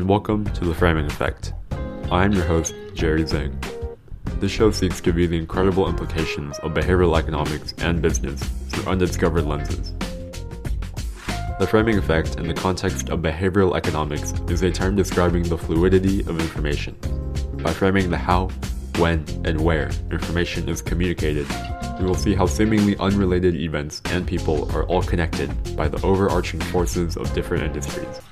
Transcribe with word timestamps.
and 0.00 0.08
welcome 0.08 0.46
to 0.54 0.64
The 0.64 0.74
Framing 0.74 1.04
Effect. 1.04 1.52
I 2.10 2.24
am 2.24 2.32
your 2.32 2.46
host, 2.46 2.74
Jerry 2.94 3.22
Zhang. 3.22 3.52
This 4.40 4.50
show 4.50 4.70
seeks 4.70 4.98
to 5.02 5.12
view 5.12 5.28
the 5.28 5.36
incredible 5.36 5.86
implications 5.90 6.58
of 6.60 6.72
behavioral 6.72 7.18
economics 7.18 7.74
and 7.76 8.00
business 8.00 8.42
through 8.70 8.90
undiscovered 8.90 9.44
lenses. 9.44 9.92
The 11.58 11.66
framing 11.68 11.98
effect 11.98 12.36
in 12.36 12.48
the 12.48 12.54
context 12.54 13.10
of 13.10 13.20
behavioral 13.20 13.76
economics 13.76 14.32
is 14.48 14.62
a 14.62 14.70
term 14.70 14.96
describing 14.96 15.42
the 15.42 15.58
fluidity 15.58 16.20
of 16.20 16.40
information. 16.40 16.96
By 17.62 17.74
framing 17.74 18.08
the 18.08 18.16
how, 18.16 18.46
when, 18.96 19.26
and 19.44 19.60
where 19.60 19.90
information 20.10 20.70
is 20.70 20.80
communicated, 20.80 21.46
we 21.98 22.06
will 22.06 22.14
see 22.14 22.34
how 22.34 22.46
seemingly 22.46 22.96
unrelated 22.96 23.54
events 23.54 24.00
and 24.06 24.26
people 24.26 24.74
are 24.74 24.84
all 24.84 25.02
connected 25.02 25.76
by 25.76 25.88
the 25.88 26.02
overarching 26.02 26.60
forces 26.60 27.18
of 27.18 27.30
different 27.34 27.64
industries. 27.64 28.22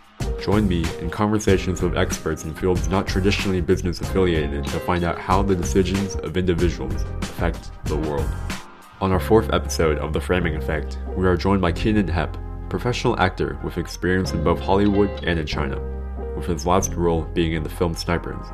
Join 0.49 0.67
me 0.67 0.83
in 1.01 1.11
conversations 1.11 1.83
with 1.83 1.99
experts 1.99 2.45
in 2.45 2.55
fields 2.55 2.89
not 2.89 3.07
traditionally 3.07 3.61
business 3.61 4.01
affiliated 4.01 4.65
to 4.65 4.81
find 4.81 5.05
out 5.05 5.19
how 5.19 5.43
the 5.43 5.55
decisions 5.55 6.17
of 6.17 6.39
individuals 6.39 7.05
affect 7.21 7.71
the 7.85 7.99
world. 7.99 8.27
On 9.03 9.13
our 9.13 9.21
fourth 9.21 9.53
episode 9.53 9.99
of 9.99 10.15
The 10.15 10.23
Framing 10.23 10.57
Effect, 10.57 10.97
we 11.15 11.27
are 11.27 11.37
joined 11.37 11.61
by 11.61 11.73
Kenan 11.73 12.09
Heppe, 12.09 12.71
professional 12.71 13.21
actor 13.21 13.59
with 13.63 13.77
experience 13.77 14.33
in 14.33 14.43
both 14.43 14.59
Hollywood 14.59 15.11
and 15.23 15.39
in 15.39 15.47
China, 15.47 15.79
with 16.35 16.47
his 16.47 16.65
last 16.65 16.95
role 16.95 17.25
being 17.35 17.53
in 17.53 17.63
the 17.63 17.69
film 17.69 17.95
Snipers, 17.95 18.47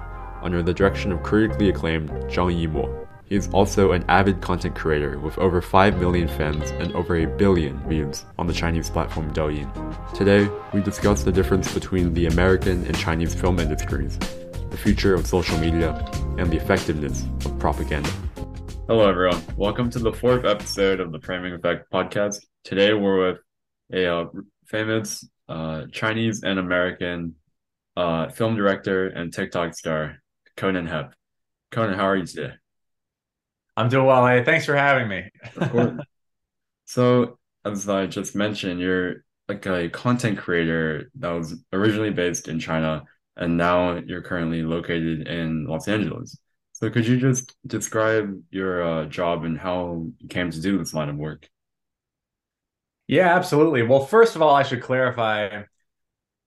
under 0.43 0.65
the 0.65 0.75
direction 0.75 1.13
of 1.13 1.23
critically 1.23 1.69
acclaimed 1.69 2.11
Zhang 2.29 2.61
Yimou. 2.61 3.04
He 3.27 3.37
is 3.37 3.49
also 3.55 3.93
an 3.93 4.05
avid 4.09 4.43
content 4.43 4.75
creator 4.75 5.19
with 5.19 5.39
over 5.39 5.63
5 5.63 5.99
million 5.99 6.29
fans 6.29 6.71
and 6.73 6.95
over 6.95 7.17
a 7.17 7.25
billion 7.25 7.79
views 7.89 8.27
on 8.39 8.47
the 8.47 8.53
Chinese 8.53 8.91
platform 8.91 9.33
Douyin. 9.33 9.73
Today, 10.13 10.47
we 10.75 10.83
discuss 10.83 11.23
the 11.23 11.33
difference 11.33 11.73
between 11.73 12.13
the 12.13 12.27
American 12.27 12.85
and 12.85 12.99
Chinese 12.99 13.35
film 13.35 13.61
industries, 13.61 14.19
the 14.69 14.77
future 14.77 15.15
of 15.15 15.27
social 15.27 15.57
media, 15.59 15.95
and 16.37 16.51
the 16.51 16.59
effectiveness 16.59 17.25
of 17.47 17.59
propaganda. 17.59 18.11
Hello, 18.89 19.09
everyone. 19.09 19.43
Welcome 19.57 19.89
to 19.91 19.99
the 20.01 20.13
fourth 20.13 20.45
episode 20.45 21.01
of 21.01 21.11
the 21.11 21.21
Framing 21.21 21.55
Effect 21.55 21.91
podcast. 21.91 22.45
Today, 22.63 22.93
we're 22.93 23.31
with 23.31 23.39
a 23.91 24.07
uh, 24.07 24.27
famous 24.67 25.27
uh, 25.49 25.87
Chinese 25.91 26.43
and 26.43 26.59
American 26.59 27.37
uh, 27.97 28.29
film 28.29 28.55
director 28.55 29.09
and 29.09 29.33
TikTok 29.33 29.75
star, 29.75 30.19
Kenan 30.59 30.87
Heppe. 30.87 31.13
Kenan, 31.71 31.95
how 31.95 32.05
are 32.05 32.17
you 32.17 32.27
today? 32.27 32.53
I'm 33.77 33.89
doing 33.89 34.07
well. 34.07 34.27
Hey, 34.27 34.45
thanks 34.45 34.67
for 34.67 34.77
having 34.77 35.09
me. 35.09 35.31
Of 35.57 35.71
course. 35.71 36.01
So, 36.87 37.39
as 37.65 37.89
I 37.89 38.07
just 38.07 38.37
mentioned, 38.37 38.81
you're 38.81 39.25
like 39.49 39.65
a 39.67 39.89
content 39.89 40.39
creator 40.39 41.11
that 41.19 41.31
was 41.31 41.55
originally 41.73 42.11
based 42.11 42.47
in 42.47 42.61
China, 42.61 43.05
and 43.37 43.57
now 43.57 43.97
you're 43.97 44.23
currently 44.23 44.63
located 44.63 45.27
in 45.27 45.67
Los 45.67 45.89
Angeles. 45.89 46.39
So, 46.73 46.91
could 46.91 47.07
you 47.07 47.19
just 47.19 47.57
describe 47.67 48.39
your 48.51 48.83
uh, 48.83 49.05
job 49.07 49.45
and 49.45 49.59
how 49.59 50.07
you 50.19 50.29
came 50.29 50.51
to 50.51 50.61
do 50.61 50.77
this 50.79 50.95
line 50.95 51.09
of 51.09 51.17
work? 51.17 51.49
Yeah, 53.07 53.35
absolutely. 53.35 53.83
Well, 53.83 54.05
first 54.05 54.37
of 54.37 54.43
all, 54.43 54.55
I 54.55 54.63
should 54.63 54.83
clarify 54.83 55.65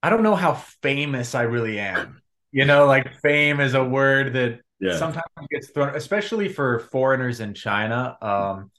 I 0.02 0.10
don't 0.10 0.22
know 0.22 0.36
how 0.36 0.54
famous 0.82 1.34
I 1.34 1.42
really 1.42 1.78
am. 1.78 2.22
You 2.52 2.64
know, 2.64 2.86
like 2.86 3.20
fame 3.20 3.60
is 3.60 3.74
a 3.74 3.84
word 3.84 4.34
that 4.34 4.60
yeah. 4.80 4.96
sometimes 4.96 5.24
it 5.40 5.50
gets 5.50 5.70
thrown, 5.70 5.94
especially 5.94 6.48
for 6.48 6.78
foreigners 6.78 7.40
in 7.40 7.54
China. 7.54 8.16
Um, 8.20 8.70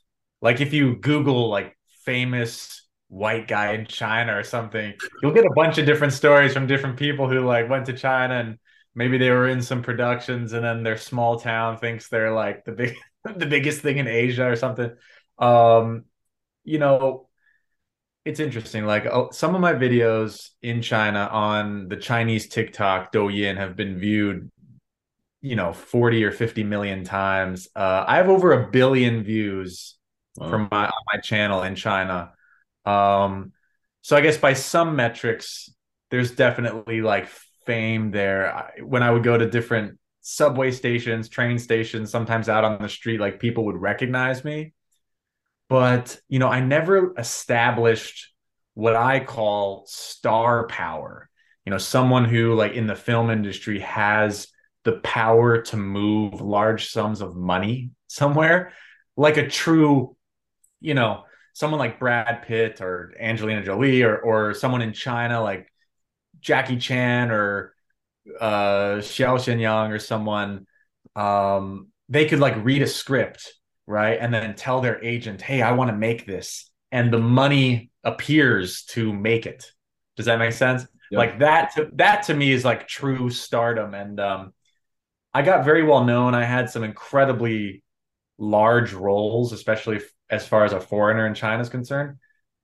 like 0.42 0.62
if 0.62 0.74
you 0.74 0.96
Google 0.96 1.50
like 1.50 1.78
famous 2.06 2.88
white 3.08 3.48
guy 3.48 3.74
in 3.74 3.86
China 3.86 4.38
or 4.38 4.44
something, 4.44 4.94
you'll 5.22 5.34
get 5.34 5.46
a 5.46 5.54
bunch 5.56 5.78
of 5.78 5.86
different 5.86 6.14
stories 6.14 6.54
from 6.54 6.68
different 6.68 6.98
people 6.98 7.28
who 7.28 7.42
like 7.42 7.70
went 7.70 7.88
to 7.88 7.94
China 7.94 8.36
and 8.36 8.58
maybe 8.96 9.18
they 9.18 9.30
were 9.30 9.48
in 9.48 9.62
some 9.62 9.82
productions 9.82 10.54
and 10.54 10.64
then 10.64 10.84
their 10.84 10.98
small 10.98 11.40
town 11.40 11.78
thinks 11.78 12.08
they're 12.08 12.34
like 12.34 12.66
the 12.66 12.72
big 12.72 12.96
the 13.36 13.46
biggest 13.46 13.82
thing 13.82 13.98
in 13.98 14.08
Asia 14.08 14.50
or 14.50 14.56
something. 14.56 14.92
Um, 15.38 16.06
you 16.64 16.80
know, 16.80 17.28
it's 18.26 18.40
interesting. 18.40 18.86
Like 18.86 19.06
oh, 19.06 19.30
some 19.32 19.56
of 19.56 19.62
my 19.62 19.74
videos 19.74 20.50
in 20.62 20.82
China 20.82 21.28
on 21.32 21.88
the 21.88 21.98
Chinese 21.98 22.48
TikTok 22.48 23.12
Douyin 23.12 23.58
have 23.58 23.76
been 23.76 23.98
viewed 23.98 24.52
you 25.42 25.56
know 25.56 25.74
40 25.74 26.24
or 26.24 26.32
50 26.32 26.64
million 26.64 27.04
times. 27.04 27.68
Uh, 27.76 28.04
i 28.08 28.18
have 28.18 28.30
over 28.30 28.52
a 28.52 28.70
billion 28.70 29.24
views 29.24 29.98
wow. 30.38 30.50
from 30.50 30.68
my 30.72 30.92
my 31.14 31.20
channel 31.22 31.64
in 31.64 31.76
china. 31.76 32.34
Um 32.86 33.54
so 34.02 34.16
i 34.16 34.22
guess 34.22 34.38
by 34.38 34.54
some 34.54 34.96
metrics 34.96 35.70
there's 36.12 36.32
definitely 36.32 37.02
like 37.02 37.30
fame 37.66 38.12
there. 38.12 38.72
When 38.82 39.04
i 39.04 39.12
would 39.12 39.24
go 39.24 39.38
to 39.38 39.50
different 39.50 39.98
subway 40.22 40.72
stations 40.72 41.30
train 41.30 41.58
stations 41.58 42.12
sometimes 42.12 42.50
out 42.50 42.64
on 42.64 42.82
the 42.82 42.90
street 42.90 43.20
like 43.20 43.40
people 43.40 43.66
would 43.66 43.78
recognize 43.78 44.44
me. 44.44 44.74
But 45.70 46.20
you 46.28 46.40
know 46.40 46.50
i 46.50 46.60
never 46.60 47.14
established 47.18 48.34
what 48.74 48.96
i 48.96 49.20
call 49.20 49.86
star 49.88 50.68
power. 50.68 51.30
You 51.66 51.72
know 51.72 51.78
someone 51.78 52.26
who 52.26 52.56
like 52.56 52.74
in 52.74 52.88
the 52.88 52.96
film 52.96 53.30
industry 53.30 53.80
has 53.80 54.48
the 54.86 54.94
power 54.94 55.62
to 55.62 55.78
move 55.78 56.42
large 56.42 56.90
sums 56.90 57.22
of 57.22 57.36
money 57.36 57.92
somewhere. 58.08 58.74
Like 59.18 59.38
a 59.38 59.48
true 59.48 60.16
you 60.82 60.94
know 60.94 61.24
someone 61.52 61.78
like 61.78 62.00
brad 62.00 62.44
pitt 62.44 62.80
or 62.80 63.14
angelina 63.20 63.62
jolie 63.62 64.02
or 64.02 64.18
or 64.18 64.54
someone 64.54 64.82
in 64.82 64.94
china 64.94 65.42
like 65.42 65.70
jackie 66.40 66.78
chan 66.78 67.32
or 67.32 67.76
uh 68.40 68.96
xiao 69.00 69.36
xianyang 69.36 69.90
or 69.90 70.00
someone 70.00 70.66
um 71.18 71.90
they 72.08 72.26
could 72.26 72.40
like 72.40 72.56
read 72.64 72.82
a 72.82 72.88
script 72.88 73.60
right? 73.90 74.20
And 74.22 74.32
then 74.32 74.54
tell 74.56 74.82
their 74.82 75.04
agent 75.04 75.42
hey 75.42 75.62
i 75.62 75.74
want 75.74 75.90
to 75.90 75.98
make 75.98 76.26
this. 76.26 76.70
And 76.92 77.12
the 77.12 77.20
money 77.20 77.92
appears 78.04 78.84
to 78.86 79.14
make 79.14 79.46
it. 79.46 79.72
Does 80.16 80.26
that 80.26 80.40
make 80.40 80.54
sense? 80.54 80.86
Yep. 81.12 81.18
like 81.18 81.40
that 81.40 81.76
to, 81.76 81.90
that 81.96 82.24
to 82.24 82.36
me 82.36 82.52
is 82.52 82.64
like 82.64 82.88
true 82.88 83.32
stardom 83.32 83.96
and 83.96 84.20
um 84.20 84.54
I 85.34 85.42
got 85.42 85.66
very 85.66 85.84
well 85.84 86.04
known. 86.04 86.34
I 86.34 86.44
had 86.44 86.70
some 86.70 86.84
incredibly 86.84 87.84
large 88.38 88.94
roles, 88.94 89.52
especially 89.52 90.02
as 90.30 90.48
far 90.48 90.66
as 90.66 90.74
a 90.74 90.80
foreigner 90.80 91.28
in 91.28 91.34
China 91.34 91.62
is 91.62 91.70
concerned 91.70 92.18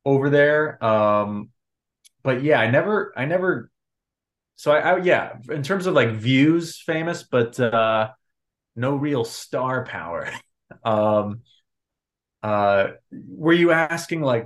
over 0.03 0.29
there. 0.29 0.83
Um, 0.83 1.49
but 2.23 2.43
yeah, 2.43 2.59
I 2.59 2.69
never, 2.69 3.13
I 3.15 3.25
never. 3.25 3.69
So 4.55 4.71
I, 4.71 4.79
I, 4.79 4.97
yeah, 4.97 5.37
in 5.49 5.63
terms 5.63 5.85
of 5.85 5.93
like 5.93 6.11
views, 6.11 6.79
famous, 6.79 7.23
but 7.23 7.59
uh, 7.59 8.09
no 8.75 8.95
real 8.95 9.25
star 9.25 9.85
power. 9.85 10.29
um, 10.83 11.41
uh, 12.41 12.89
were 13.11 13.53
you 13.53 13.71
asking 13.71 14.21
like 14.21 14.45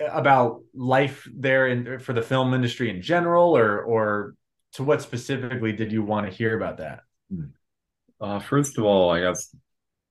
about 0.00 0.62
life 0.74 1.28
there 1.34 1.66
in 1.66 1.98
for 1.98 2.12
the 2.12 2.22
film 2.22 2.54
industry 2.54 2.90
in 2.90 3.02
general, 3.02 3.56
or 3.56 3.82
or 3.82 4.34
to 4.72 4.84
what 4.84 5.02
specifically 5.02 5.72
did 5.72 5.90
you 5.90 6.02
want 6.02 6.26
to 6.26 6.32
hear 6.32 6.56
about 6.56 6.78
that? 6.78 7.00
Uh, 8.20 8.40
first 8.40 8.78
of 8.78 8.84
all, 8.84 9.10
I 9.10 9.20
guess 9.20 9.54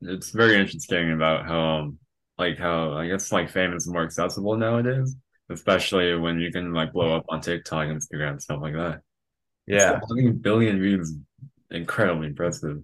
it's 0.02 0.32
very 0.32 0.56
interesting 0.60 1.12
about 1.12 1.46
how, 1.46 1.60
um, 1.60 2.00
like, 2.38 2.58
how 2.58 2.94
I 2.94 3.08
guess 3.08 3.32
like 3.32 3.50
fame 3.50 3.74
is 3.74 3.88
more 3.88 4.04
accessible 4.04 4.56
nowadays, 4.58 5.16
especially 5.50 6.16
when 6.16 6.40
you 6.40 6.52
can 6.52 6.74
like 6.74 6.94
blow 6.94 7.16
up 7.16 7.26
on 7.30 7.42
TikTok, 7.42 7.88
Instagram, 7.88 8.42
stuff 8.42 8.62
like 8.62 8.74
that. 8.74 9.02
Yeah, 9.66 10.00
a 10.00 10.32
billion 10.32 10.80
views, 10.80 11.14
incredibly 11.70 12.28
impressive. 12.28 12.82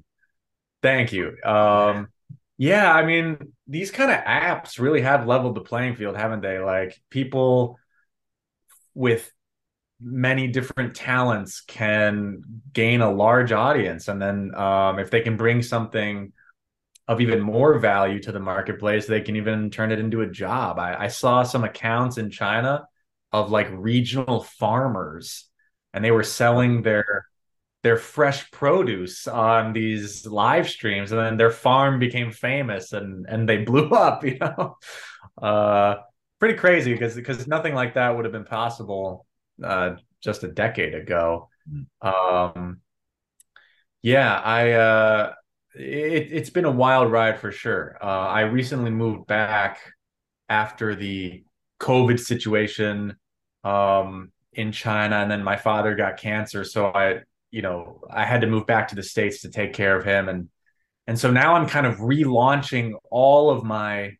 Thank 0.81 1.13
you. 1.13 1.37
Um, 1.43 2.09
yeah, 2.57 2.91
I 2.91 3.05
mean, 3.05 3.37
these 3.67 3.89
kind 3.89 4.11
of 4.11 4.17
apps 4.17 4.79
really 4.79 5.01
have 5.01 5.27
leveled 5.27 5.55
the 5.55 5.61
playing 5.61 5.95
field, 5.95 6.17
haven't 6.17 6.41
they? 6.41 6.59
Like 6.59 6.99
people 7.09 7.79
with 8.93 9.31
many 10.03 10.47
different 10.47 10.95
talents 10.95 11.61
can 11.61 12.41
gain 12.73 13.01
a 13.01 13.11
large 13.11 13.51
audience. 13.51 14.07
And 14.07 14.21
then 14.21 14.53
um, 14.55 14.99
if 14.99 15.09
they 15.09 15.21
can 15.21 15.37
bring 15.37 15.61
something 15.61 16.33
of 17.07 17.21
even 17.21 17.41
more 17.41 17.79
value 17.79 18.19
to 18.21 18.31
the 18.31 18.39
marketplace 18.39 19.05
they 19.05 19.21
can 19.21 19.35
even 19.35 19.69
turn 19.69 19.91
it 19.91 19.99
into 19.99 20.21
a 20.21 20.29
job. 20.29 20.79
I, 20.79 21.05
I 21.05 21.07
saw 21.07 21.43
some 21.43 21.63
accounts 21.63 22.17
in 22.17 22.29
china 22.29 22.87
of 23.31 23.51
like 23.51 23.67
regional 23.71 24.43
farmers 24.43 25.49
and 25.93 26.03
they 26.03 26.11
were 26.11 26.23
selling 26.23 26.81
their 26.81 27.25
their 27.81 27.97
fresh 27.97 28.49
produce 28.51 29.27
on 29.27 29.73
these 29.73 30.25
live 30.25 30.69
streams 30.69 31.11
and 31.11 31.19
then 31.19 31.37
their 31.37 31.51
farm 31.51 31.99
became 31.99 32.31
famous 32.31 32.93
and 32.93 33.25
and 33.27 33.49
they 33.49 33.57
blew 33.65 33.89
up 33.89 34.23
you 34.23 34.37
know? 34.39 34.77
Uh 35.41 35.95
pretty 36.39 36.57
crazy 36.57 36.93
because 36.93 37.15
because 37.15 37.47
nothing 37.47 37.73
like 37.73 37.95
that 37.95 38.15
would 38.15 38.25
have 38.25 38.31
been 38.31 38.45
possible 38.45 39.25
uh, 39.63 39.95
just 40.21 40.43
a 40.43 40.47
decade 40.47 40.95
ago. 40.95 41.49
Mm. 41.69 42.55
Um, 42.55 42.81
yeah, 44.01 44.39
I 44.39 44.71
uh, 44.71 45.33
it, 45.75 46.29
it's 46.31 46.49
been 46.49 46.65
a 46.65 46.71
wild 46.71 47.11
ride 47.11 47.39
for 47.39 47.51
sure. 47.51 47.97
Uh, 48.01 48.05
I 48.05 48.41
recently 48.41 48.91
moved 48.91 49.27
back 49.27 49.79
after 50.49 50.95
the 50.95 51.43
COVID 51.79 52.19
situation 52.19 53.15
um, 53.63 54.31
in 54.53 54.71
China, 54.71 55.17
and 55.17 55.31
then 55.31 55.43
my 55.43 55.55
father 55.55 55.95
got 55.95 56.17
cancer, 56.17 56.63
so 56.63 56.87
I, 56.87 57.21
you 57.51 57.61
know, 57.61 58.01
I 58.11 58.25
had 58.25 58.41
to 58.41 58.47
move 58.47 58.65
back 58.65 58.89
to 58.89 58.95
the 58.95 59.03
states 59.03 59.41
to 59.41 59.49
take 59.49 59.73
care 59.73 59.97
of 59.97 60.05
him, 60.05 60.29
and 60.29 60.49
and 61.07 61.19
so 61.19 61.31
now 61.31 61.55
I'm 61.55 61.67
kind 61.67 61.85
of 61.85 61.97
relaunching 61.97 62.93
all 63.09 63.49
of 63.49 63.63
my 63.63 64.13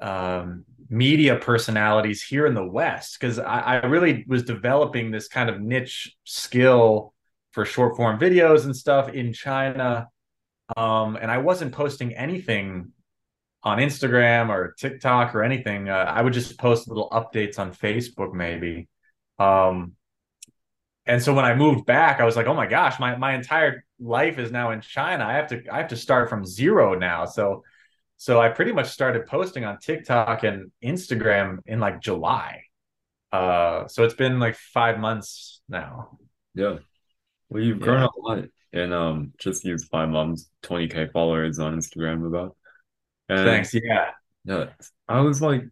um, 0.00 0.64
media 0.90 1.36
personalities 1.36 2.22
here 2.22 2.46
in 2.46 2.54
the 2.54 2.66
West 2.66 3.18
because 3.18 3.38
I, 3.38 3.60
I 3.60 3.86
really 3.86 4.24
was 4.28 4.42
developing 4.42 5.10
this 5.10 5.28
kind 5.28 5.48
of 5.48 5.60
niche 5.60 6.16
skill 6.24 7.14
for 7.52 7.64
short 7.64 7.96
form 7.96 8.18
videos 8.18 8.64
and 8.64 8.76
stuff 8.76 9.08
in 9.08 9.32
China. 9.32 10.08
Um, 10.76 11.16
and 11.16 11.30
I 11.30 11.38
wasn't 11.38 11.72
posting 11.72 12.14
anything 12.14 12.92
on 13.62 13.78
Instagram 13.78 14.48
or 14.48 14.74
TikTok 14.78 15.34
or 15.34 15.42
anything. 15.42 15.88
Uh, 15.88 15.92
I 15.92 16.22
would 16.22 16.32
just 16.32 16.58
post 16.58 16.88
little 16.88 17.08
updates 17.10 17.58
on 17.58 17.72
Facebook, 17.72 18.32
maybe. 18.34 18.88
Um, 19.38 19.92
and 21.06 21.22
so 21.22 21.34
when 21.34 21.44
I 21.44 21.54
moved 21.54 21.86
back, 21.86 22.20
I 22.20 22.24
was 22.24 22.36
like, 22.36 22.46
"Oh 22.46 22.54
my 22.54 22.66
gosh, 22.66 23.00
my 23.00 23.16
my 23.16 23.34
entire 23.34 23.84
life 23.98 24.38
is 24.38 24.52
now 24.52 24.70
in 24.70 24.80
China. 24.80 25.24
I 25.24 25.34
have 25.34 25.48
to 25.48 25.62
I 25.70 25.78
have 25.78 25.88
to 25.88 25.96
start 25.96 26.28
from 26.28 26.44
zero 26.44 26.94
now." 26.94 27.24
So, 27.24 27.64
so 28.20 28.38
I 28.38 28.50
pretty 28.50 28.72
much 28.72 28.88
started 28.88 29.24
posting 29.24 29.64
on 29.64 29.78
TikTok 29.78 30.44
and 30.44 30.70
Instagram 30.84 31.60
in 31.64 31.80
like 31.80 32.02
July. 32.02 32.64
Uh, 33.32 33.88
so 33.88 34.04
it's 34.04 34.12
been 34.12 34.38
like 34.38 34.56
five 34.56 34.98
months 34.98 35.62
now. 35.70 36.18
Yeah. 36.54 36.80
Well, 37.48 37.62
you've 37.62 37.80
grown 37.80 38.00
yeah. 38.00 38.08
a 38.14 38.20
lot 38.20 38.44
and 38.74 38.92
um 38.92 39.32
just 39.38 39.64
use 39.64 39.86
five 39.86 40.10
months, 40.10 40.50
20k 40.64 41.12
followers 41.12 41.58
on 41.58 41.74
Instagram 41.74 42.26
about. 42.26 42.58
And 43.30 43.46
Thanks. 43.46 43.72
Yeah. 43.72 44.10
Yeah. 44.44 44.66
I 45.08 45.22
was 45.22 45.40
like, 45.40 45.62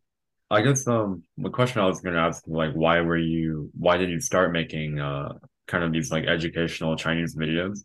I 0.50 0.62
guess 0.62 0.88
um 0.88 1.24
the 1.36 1.50
question 1.50 1.82
I 1.82 1.86
was 1.86 2.00
gonna 2.00 2.16
ask 2.16 2.44
like 2.46 2.72
why 2.72 3.02
were 3.02 3.18
you 3.18 3.70
why 3.78 3.98
did 3.98 4.08
you 4.08 4.20
start 4.20 4.52
making 4.52 4.98
uh 4.98 5.34
kind 5.66 5.84
of 5.84 5.92
these 5.92 6.10
like 6.10 6.24
educational 6.24 6.96
Chinese 6.96 7.36
videos? 7.36 7.80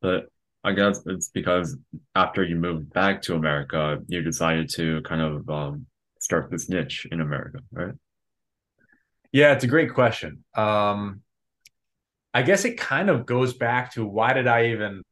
But 0.00 0.26
I 0.64 0.72
guess 0.72 1.02
it's 1.06 1.28
because 1.28 1.76
after 2.14 2.42
you 2.42 2.56
moved 2.56 2.92
back 2.92 3.20
to 3.22 3.34
America, 3.34 3.98
you 4.08 4.22
decided 4.22 4.70
to 4.70 5.02
kind 5.02 5.20
of 5.20 5.48
um 5.50 5.86
start 6.20 6.50
this 6.50 6.68
niche 6.68 7.06
in 7.12 7.20
America, 7.20 7.58
right? 7.70 7.94
Yeah, 9.30 9.52
it's 9.52 9.64
a 9.64 9.68
great 9.68 9.92
question. 9.92 10.44
Um 10.54 11.22
I 12.32 12.42
guess 12.42 12.64
it 12.64 12.76
kind 12.76 13.10
of 13.10 13.26
goes 13.26 13.54
back 13.54 13.92
to 13.92 14.04
why 14.04 14.32
did 14.32 14.48
I 14.48 14.66
even 14.66 15.02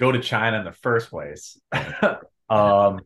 go 0.00 0.10
to 0.10 0.18
China 0.18 0.58
in 0.58 0.64
the 0.64 0.72
first 0.72 1.10
place? 1.10 1.56
um, 2.50 3.00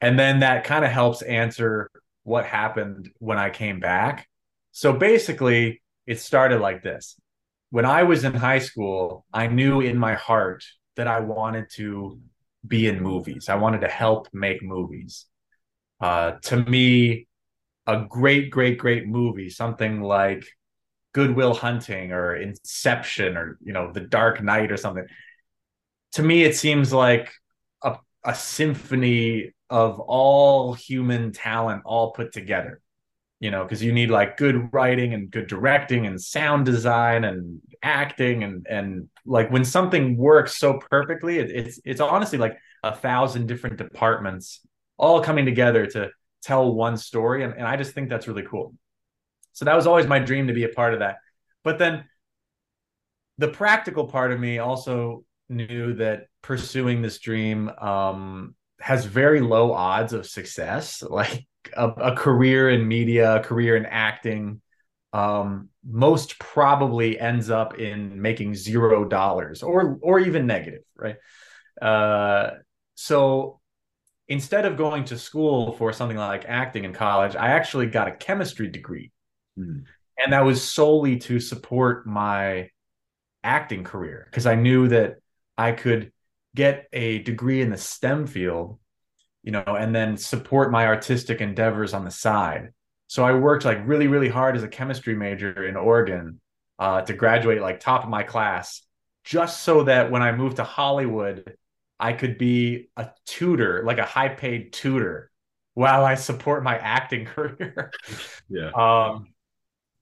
and 0.00 0.16
then 0.16 0.40
that 0.40 0.62
kind 0.62 0.84
of 0.84 0.92
helps 0.92 1.22
answer 1.22 1.90
what 2.22 2.46
happened 2.46 3.10
when 3.18 3.36
I 3.36 3.50
came 3.50 3.80
back. 3.80 4.28
So 4.70 4.92
basically, 4.92 5.82
it 6.06 6.20
started 6.20 6.60
like 6.60 6.84
this. 6.84 7.18
When 7.70 7.84
I 7.84 8.04
was 8.04 8.22
in 8.22 8.32
high 8.32 8.60
school, 8.60 9.26
I 9.32 9.48
knew 9.48 9.80
in 9.80 9.98
my 9.98 10.14
heart 10.14 10.62
that 10.96 11.06
I 11.06 11.20
wanted 11.20 11.70
to 11.72 12.18
be 12.66 12.88
in 12.88 13.02
movies. 13.02 13.48
I 13.48 13.56
wanted 13.56 13.82
to 13.82 13.88
help 13.88 14.28
make 14.32 14.62
movies. 14.62 15.26
Uh, 16.00 16.32
to 16.42 16.56
me, 16.64 17.26
a 17.86 18.04
great, 18.08 18.50
great, 18.50 18.78
great 18.78 19.06
movie, 19.06 19.48
something 19.48 20.02
like 20.02 20.44
Good 21.12 21.34
Will 21.34 21.54
Hunting 21.54 22.12
or 22.12 22.36
Inception 22.36 23.36
or 23.36 23.58
you 23.62 23.72
know 23.72 23.92
The 23.92 24.00
Dark 24.00 24.42
Knight 24.42 24.72
or 24.72 24.76
something. 24.76 25.06
To 26.12 26.22
me, 26.22 26.44
it 26.44 26.56
seems 26.56 26.92
like 26.92 27.32
a, 27.82 27.96
a 28.24 28.34
symphony 28.34 29.52
of 29.70 29.98
all 30.00 30.74
human 30.74 31.32
talent 31.32 31.82
all 31.84 32.12
put 32.12 32.32
together. 32.32 32.80
You 33.40 33.50
know, 33.50 33.64
because 33.64 33.82
you 33.82 33.92
need 33.92 34.10
like 34.10 34.38
good 34.38 34.72
writing 34.72 35.12
and 35.12 35.30
good 35.30 35.46
directing 35.46 36.06
and 36.06 36.20
sound 36.20 36.64
design 36.64 37.24
and 37.24 37.60
acting 37.82 38.44
and 38.44 38.66
and 38.68 39.08
like 39.26 39.50
when 39.50 39.64
something 39.64 40.16
works 40.16 40.56
so 40.56 40.80
perfectly, 40.90 41.38
it, 41.38 41.50
it's 41.50 41.80
it's 41.84 42.00
honestly 42.00 42.38
like 42.38 42.56
a 42.82 42.94
thousand 42.94 43.46
different 43.46 43.76
departments 43.76 44.60
all 44.96 45.22
coming 45.22 45.44
together 45.44 45.86
to 45.86 46.10
tell 46.42 46.72
one 46.72 46.96
story, 46.96 47.44
and, 47.44 47.52
and 47.54 47.66
I 47.66 47.76
just 47.76 47.92
think 47.92 48.08
that's 48.08 48.28
really 48.28 48.44
cool. 48.44 48.74
So 49.52 49.64
that 49.64 49.74
was 49.74 49.86
always 49.86 50.06
my 50.06 50.18
dream 50.18 50.46
to 50.46 50.52
be 50.52 50.64
a 50.64 50.68
part 50.68 50.94
of 50.94 51.00
that. 51.00 51.16
But 51.64 51.78
then 51.78 52.04
the 53.38 53.48
practical 53.48 54.06
part 54.06 54.32
of 54.32 54.40
me 54.40 54.58
also 54.58 55.24
knew 55.48 55.94
that 55.94 56.26
pursuing 56.42 57.02
this 57.02 57.18
dream 57.18 57.68
um, 57.68 58.54
has 58.80 59.04
very 59.04 59.40
low 59.40 59.72
odds 59.72 60.12
of 60.12 60.26
success. 60.26 61.02
Like 61.10 61.46
a, 61.76 61.88
a 61.88 62.16
career 62.16 62.70
in 62.70 62.86
media, 62.86 63.36
a 63.36 63.40
career 63.40 63.76
in 63.76 63.86
acting, 63.86 64.60
um, 65.12 65.68
most 65.84 66.38
probably 66.38 67.18
ends 67.18 67.48
up 67.50 67.78
in 67.78 68.20
making 68.20 68.54
zero 68.54 69.04
dollars 69.04 69.62
or 69.62 69.98
or 70.02 70.18
even 70.18 70.46
negative, 70.46 70.82
right? 70.96 71.16
Uh, 71.80 72.50
so 72.94 73.60
instead 74.28 74.66
of 74.66 74.76
going 74.76 75.04
to 75.04 75.18
school 75.18 75.72
for 75.72 75.92
something 75.92 76.16
like 76.16 76.44
acting 76.46 76.84
in 76.84 76.92
college, 76.92 77.36
I 77.36 77.48
actually 77.48 77.86
got 77.86 78.08
a 78.08 78.12
chemistry 78.12 78.68
degree. 78.68 79.12
Mm. 79.58 79.84
And 80.18 80.32
that 80.32 80.44
was 80.44 80.62
solely 80.62 81.18
to 81.18 81.38
support 81.40 82.06
my 82.06 82.70
acting 83.44 83.84
career 83.84 84.26
because 84.30 84.46
I 84.46 84.54
knew 84.54 84.88
that 84.88 85.16
I 85.56 85.72
could 85.72 86.12
get 86.54 86.88
a 86.92 87.18
degree 87.20 87.60
in 87.60 87.70
the 87.70 87.76
STEM 87.76 88.26
field, 88.26 88.78
you 89.46 89.52
know, 89.52 89.62
and 89.62 89.94
then 89.94 90.16
support 90.16 90.72
my 90.72 90.86
artistic 90.86 91.40
endeavors 91.40 91.94
on 91.94 92.04
the 92.04 92.10
side. 92.10 92.72
So 93.06 93.24
I 93.24 93.32
worked 93.32 93.64
like 93.64 93.86
really, 93.86 94.08
really 94.08 94.28
hard 94.28 94.56
as 94.56 94.64
a 94.64 94.68
chemistry 94.68 95.14
major 95.14 95.64
in 95.64 95.76
Oregon 95.76 96.40
uh, 96.80 97.02
to 97.02 97.14
graduate 97.14 97.62
like 97.62 97.78
top 97.78 98.02
of 98.02 98.10
my 98.10 98.24
class, 98.24 98.82
just 99.22 99.62
so 99.62 99.84
that 99.84 100.10
when 100.10 100.20
I 100.20 100.32
moved 100.32 100.56
to 100.56 100.64
Hollywood, 100.64 101.56
I 102.00 102.12
could 102.12 102.38
be 102.38 102.90
a 102.96 103.10
tutor, 103.24 103.84
like 103.86 103.98
a 103.98 104.04
high 104.04 104.30
paid 104.30 104.72
tutor, 104.72 105.30
while 105.74 106.04
I 106.04 106.16
support 106.16 106.64
my 106.64 106.76
acting 106.76 107.24
career. 107.24 107.92
yeah. 108.48 108.70
Um, 108.72 109.28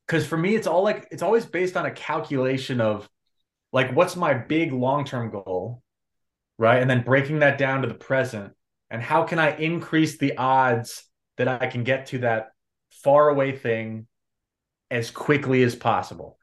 because 0.06 0.26
for 0.26 0.36
me 0.36 0.54
it's 0.54 0.66
all 0.66 0.82
like 0.82 1.08
it's 1.10 1.22
always 1.22 1.46
based 1.46 1.76
on 1.76 1.86
a 1.86 1.90
calculation 1.90 2.80
of 2.80 3.08
like 3.72 3.94
what's 3.94 4.16
my 4.16 4.34
big 4.34 4.70
long-term 4.70 5.30
goal 5.30 5.82
right 6.58 6.82
and 6.82 6.90
then 6.90 7.02
breaking 7.02 7.38
that 7.38 7.56
down 7.56 7.80
to 7.80 7.88
the 7.88 7.94
present 7.94 8.52
and 8.94 9.02
how 9.02 9.24
can 9.24 9.40
i 9.40 9.50
increase 9.56 10.18
the 10.18 10.36
odds 10.36 11.04
that 11.36 11.48
i 11.48 11.66
can 11.66 11.82
get 11.82 12.06
to 12.06 12.18
that 12.18 12.52
far 12.90 13.28
away 13.28 13.50
thing 13.50 14.06
as 14.90 15.10
quickly 15.10 15.64
as 15.64 15.74
possible? 15.74 16.38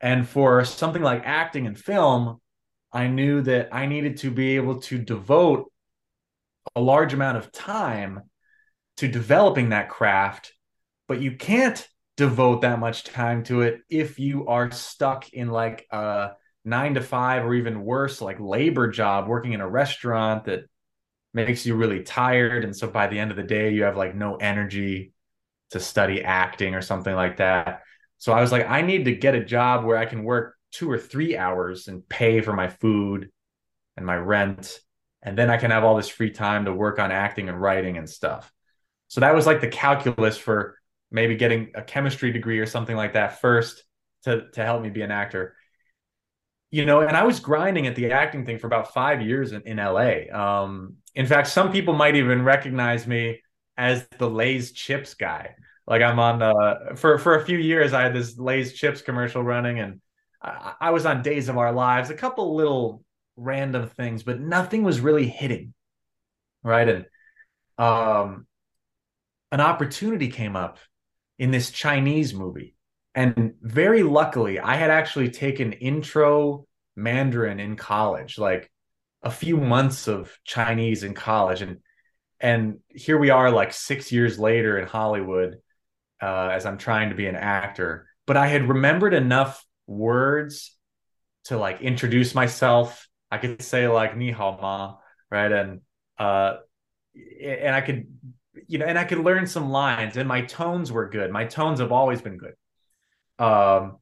And 0.00 0.28
for 0.28 0.64
something 0.64 1.02
like 1.02 1.22
acting 1.24 1.66
and 1.66 1.76
film 1.76 2.40
i 2.92 3.08
knew 3.08 3.42
that 3.42 3.70
i 3.72 3.86
needed 3.86 4.18
to 4.18 4.30
be 4.30 4.56
able 4.56 4.80
to 4.82 4.98
devote 4.98 5.72
a 6.76 6.80
large 6.80 7.12
amount 7.12 7.38
of 7.38 7.50
time 7.50 8.20
to 8.98 9.08
developing 9.08 9.70
that 9.70 9.88
craft 9.88 10.52
but 11.08 11.20
you 11.20 11.32
can't 11.32 11.88
devote 12.16 12.60
that 12.62 12.78
much 12.78 13.02
time 13.02 13.42
to 13.44 13.62
it 13.62 13.80
if 13.90 14.18
you 14.18 14.46
are 14.46 14.70
stuck 14.70 15.28
in 15.32 15.48
like 15.48 15.86
a 15.90 16.30
nine 16.66 16.94
to 16.94 17.00
five 17.00 17.44
or 17.44 17.54
even 17.54 17.84
worse, 17.84 18.20
like 18.20 18.40
labor 18.40 18.90
job 18.90 19.28
working 19.28 19.52
in 19.52 19.60
a 19.60 19.68
restaurant 19.68 20.44
that 20.46 20.64
makes 21.36 21.66
you 21.66 21.76
really 21.76 22.02
tired. 22.02 22.64
And 22.64 22.74
so 22.74 22.88
by 22.88 23.08
the 23.08 23.18
end 23.18 23.30
of 23.30 23.36
the 23.36 23.42
day, 23.42 23.70
you 23.70 23.82
have 23.82 23.96
like 23.96 24.14
no 24.14 24.36
energy 24.36 25.12
to 25.70 25.78
study 25.78 26.24
acting 26.24 26.74
or 26.74 26.80
something 26.80 27.14
like 27.14 27.36
that. 27.36 27.82
So 28.16 28.32
I 28.32 28.40
was 28.40 28.50
like, 28.50 28.66
I 28.66 28.80
need 28.80 29.04
to 29.04 29.14
get 29.14 29.34
a 29.34 29.44
job 29.44 29.84
where 29.84 29.98
I 29.98 30.06
can 30.06 30.24
work 30.24 30.56
two 30.72 30.90
or 30.90 30.98
three 30.98 31.36
hours 31.36 31.88
and 31.88 32.08
pay 32.08 32.40
for 32.40 32.54
my 32.54 32.68
food 32.68 33.30
and 33.98 34.06
my 34.06 34.16
rent. 34.16 34.80
And 35.22 35.36
then 35.36 35.50
I 35.50 35.58
can 35.58 35.70
have 35.70 35.84
all 35.84 35.96
this 35.96 36.08
free 36.08 36.30
time 36.30 36.64
to 36.64 36.72
work 36.72 36.98
on 36.98 37.12
acting 37.12 37.50
and 37.50 37.60
writing 37.60 37.98
and 37.98 38.08
stuff. 38.08 38.50
So 39.08 39.20
that 39.20 39.34
was 39.34 39.44
like 39.44 39.60
the 39.60 39.68
calculus 39.68 40.38
for 40.38 40.78
maybe 41.10 41.36
getting 41.36 41.72
a 41.74 41.82
chemistry 41.82 42.32
degree 42.32 42.60
or 42.60 42.66
something 42.66 42.96
like 42.96 43.12
that 43.12 43.42
first 43.42 43.84
to 44.24 44.48
to 44.52 44.64
help 44.64 44.82
me 44.82 44.88
be 44.88 45.02
an 45.02 45.10
actor 45.10 45.54
you 46.70 46.84
know 46.84 47.00
and 47.00 47.16
i 47.16 47.24
was 47.24 47.40
grinding 47.40 47.86
at 47.86 47.94
the 47.96 48.12
acting 48.12 48.44
thing 48.44 48.58
for 48.58 48.66
about 48.66 48.92
five 48.92 49.22
years 49.22 49.52
in, 49.52 49.62
in 49.62 49.76
la 49.78 50.10
um, 50.32 50.94
in 51.14 51.26
fact 51.26 51.48
some 51.48 51.72
people 51.72 51.94
might 51.94 52.16
even 52.16 52.42
recognize 52.42 53.06
me 53.06 53.40
as 53.78 54.06
the 54.18 54.28
lay's 54.28 54.72
chips 54.72 55.14
guy. 55.14 55.54
Like 55.86 56.02
i'm 56.02 56.18
on 56.18 56.42
uh 56.42 56.96
for 56.96 57.18
for 57.18 57.36
a 57.36 57.44
few 57.44 57.58
years 57.58 57.92
i 57.92 58.02
had 58.02 58.14
this 58.14 58.36
lay's 58.38 58.72
chips 58.72 59.02
commercial 59.02 59.42
running 59.42 59.78
and 59.78 60.00
I, 60.42 60.74
I 60.80 60.90
was 60.90 61.06
on 61.06 61.22
days 61.22 61.48
of 61.48 61.58
our 61.58 61.72
lives 61.72 62.10
a 62.10 62.14
couple 62.14 62.56
little 62.56 63.04
random 63.36 63.88
things 63.88 64.24
but 64.24 64.40
nothing 64.40 64.82
was 64.82 64.98
really 65.00 65.28
hitting 65.28 65.74
right? 66.66 66.88
And 66.88 67.06
um 67.78 68.46
an 69.52 69.60
opportunity 69.60 70.28
came 70.28 70.56
up 70.56 70.78
in 71.38 71.50
this 71.50 71.70
Chinese 71.70 72.34
movie. 72.34 72.75
And 73.16 73.54
very 73.62 74.04
luckily, 74.04 74.60
I 74.60 74.76
had 74.76 74.90
actually 74.90 75.30
taken 75.30 75.72
intro 75.74 76.66
Mandarin 76.96 77.60
in 77.60 77.76
college, 77.76 78.38
like 78.38 78.70
a 79.22 79.30
few 79.32 79.56
months 79.56 80.08
of 80.08 80.38
Chinese 80.44 81.02
in 81.04 81.14
college. 81.14 81.62
And 81.62 81.78
and 82.40 82.80
here 82.90 83.18
we 83.18 83.30
are 83.30 83.50
like 83.50 83.72
six 83.72 84.12
years 84.12 84.38
later 84.38 84.78
in 84.78 84.86
Hollywood, 84.86 85.56
uh, 86.22 86.50
as 86.52 86.66
I'm 86.66 86.78
trying 86.78 87.10
to 87.10 87.16
be 87.16 87.26
an 87.26 87.36
actor. 87.36 88.08
but 88.26 88.36
I 88.36 88.48
had 88.48 88.68
remembered 88.68 89.14
enough 89.14 89.64
words 89.86 90.76
to 91.44 91.56
like 91.58 91.80
introduce 91.82 92.34
myself. 92.34 93.08
I 93.30 93.38
could 93.38 93.62
say 93.62 93.88
like 93.88 94.16
ni 94.16 94.32
hao 94.32 94.58
ma, 94.60 94.96
right? 95.30 95.52
And 95.52 95.80
uh 96.18 96.56
and 97.42 97.74
I 97.74 97.80
could 97.80 98.06
you 98.68 98.78
know, 98.78 98.86
and 98.86 98.98
I 98.98 99.04
could 99.04 99.18
learn 99.18 99.46
some 99.46 99.70
lines 99.70 100.16
and 100.16 100.28
my 100.28 100.42
tones 100.42 100.92
were 100.92 101.08
good. 101.08 101.30
My 101.30 101.44
tones 101.46 101.80
have 101.80 101.92
always 101.92 102.20
been 102.22 102.38
good. 102.38 102.54
Um 103.38 103.98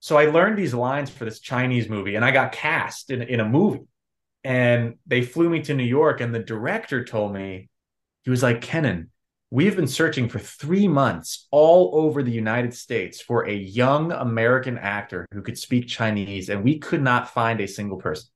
so 0.00 0.16
I 0.18 0.26
learned 0.26 0.58
these 0.58 0.74
lines 0.74 1.10
for 1.10 1.24
this 1.24 1.40
Chinese 1.40 1.88
movie 1.88 2.16
and 2.16 2.24
I 2.24 2.30
got 2.32 2.52
cast 2.52 3.10
in 3.10 3.22
in 3.22 3.40
a 3.40 3.48
movie. 3.48 3.86
And 4.44 4.96
they 5.06 5.22
flew 5.22 5.48
me 5.48 5.62
to 5.62 5.74
New 5.74 5.84
York 5.84 6.20
and 6.20 6.34
the 6.34 6.40
director 6.40 7.04
told 7.04 7.32
me 7.32 7.68
he 8.24 8.30
was 8.30 8.42
like, 8.42 8.60
"Kenan, 8.60 9.12
We've 9.52 9.76
been 9.76 9.86
searching 9.86 10.30
for 10.30 10.38
three 10.38 10.88
months 10.88 11.46
all 11.50 11.90
over 11.92 12.22
the 12.22 12.32
United 12.32 12.72
States 12.72 13.20
for 13.20 13.46
a 13.46 13.52
young 13.54 14.10
American 14.10 14.78
actor 14.78 15.26
who 15.30 15.42
could 15.42 15.58
speak 15.58 15.88
Chinese, 15.88 16.48
and 16.48 16.64
we 16.64 16.78
could 16.78 17.02
not 17.02 17.28
find 17.28 17.60
a 17.60 17.68
single 17.68 17.98
person. 17.98 18.30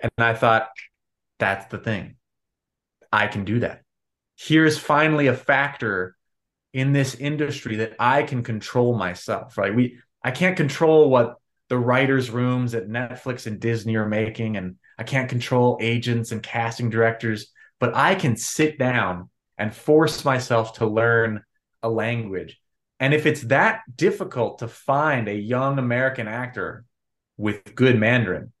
And 0.00 0.10
I 0.18 0.34
thought, 0.34 0.70
that's 1.38 1.66
the 1.66 1.78
thing. 1.78 2.16
I 3.12 3.28
can 3.28 3.44
do 3.44 3.60
that. 3.60 3.82
Here's 4.34 4.76
finally 4.76 5.28
a 5.28 5.32
factor 5.32 6.15
in 6.76 6.92
this 6.92 7.14
industry 7.14 7.76
that 7.76 7.94
I 7.98 8.22
can 8.22 8.42
control 8.42 8.96
myself, 8.96 9.56
right? 9.58 9.74
We 9.74 9.98
I 10.22 10.30
can't 10.30 10.56
control 10.56 11.10
what 11.10 11.36
the 11.68 11.78
writers' 11.78 12.30
rooms 12.30 12.74
at 12.74 12.88
Netflix 12.88 13.46
and 13.46 13.58
Disney 13.60 13.96
are 13.96 14.08
making, 14.08 14.56
and 14.56 14.76
I 14.98 15.02
can't 15.02 15.28
control 15.28 15.78
agents 15.80 16.32
and 16.32 16.42
casting 16.42 16.90
directors 16.90 17.52
but 17.78 17.94
I 17.94 18.14
can 18.14 18.36
sit 18.36 18.78
down 18.78 19.30
and 19.58 19.74
force 19.74 20.24
myself 20.24 20.74
to 20.74 20.86
learn 20.86 21.42
a 21.82 21.88
language. 21.88 22.60
And 23.00 23.12
if 23.12 23.26
it's 23.26 23.42
that 23.42 23.82
difficult 23.94 24.60
to 24.60 24.68
find 24.68 25.28
a 25.28 25.34
young 25.34 25.78
American 25.78 26.28
actor 26.28 26.84
with 27.36 27.74
good 27.74 27.98
Mandarin, 27.98 28.52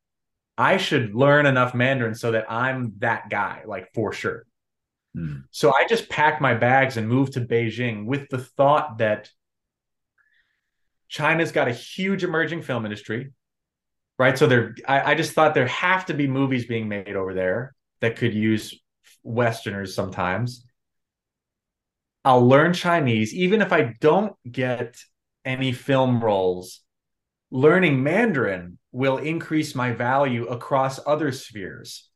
I 0.58 0.76
should 0.76 1.14
learn 1.14 1.46
enough 1.46 1.74
Mandarin 1.74 2.14
so 2.14 2.32
that 2.32 2.50
I'm 2.50 2.94
that 2.98 3.28
guy, 3.30 3.62
like 3.66 3.92
for 3.94 4.12
sure. 4.12 4.46
Mm. 5.16 5.44
So 5.50 5.72
I 5.74 5.86
just 5.86 6.08
packed 6.08 6.40
my 6.40 6.54
bags 6.54 6.96
and 6.96 7.08
moved 7.08 7.34
to 7.34 7.40
Beijing 7.40 8.04
with 8.04 8.28
the 8.28 8.38
thought 8.38 8.98
that 8.98 9.30
China's 11.08 11.52
got 11.52 11.68
a 11.68 11.72
huge 11.72 12.24
emerging 12.24 12.62
film 12.62 12.84
industry, 12.84 13.32
right? 14.18 14.36
So 14.36 14.46
there, 14.46 14.74
I, 14.86 15.12
I 15.12 15.14
just 15.14 15.32
thought 15.32 15.54
there 15.54 15.68
have 15.68 16.06
to 16.06 16.14
be 16.14 16.26
movies 16.26 16.66
being 16.66 16.88
made 16.88 17.16
over 17.16 17.32
there 17.32 17.74
that 18.00 18.16
could 18.16 18.34
use 18.34 18.78
Westerners 19.22 19.94
sometimes. 19.94 20.66
I'll 22.24 22.46
learn 22.46 22.72
Chinese, 22.72 23.32
even 23.34 23.62
if 23.62 23.72
I 23.72 23.94
don't 24.00 24.34
get 24.50 24.96
any 25.44 25.72
film 25.72 26.22
roles. 26.22 26.80
Learning 27.52 28.02
Mandarin 28.02 28.78
will 28.90 29.18
increase 29.18 29.76
my 29.76 29.92
value 29.92 30.46
across 30.46 30.98
other 31.06 31.30
spheres, 31.30 32.08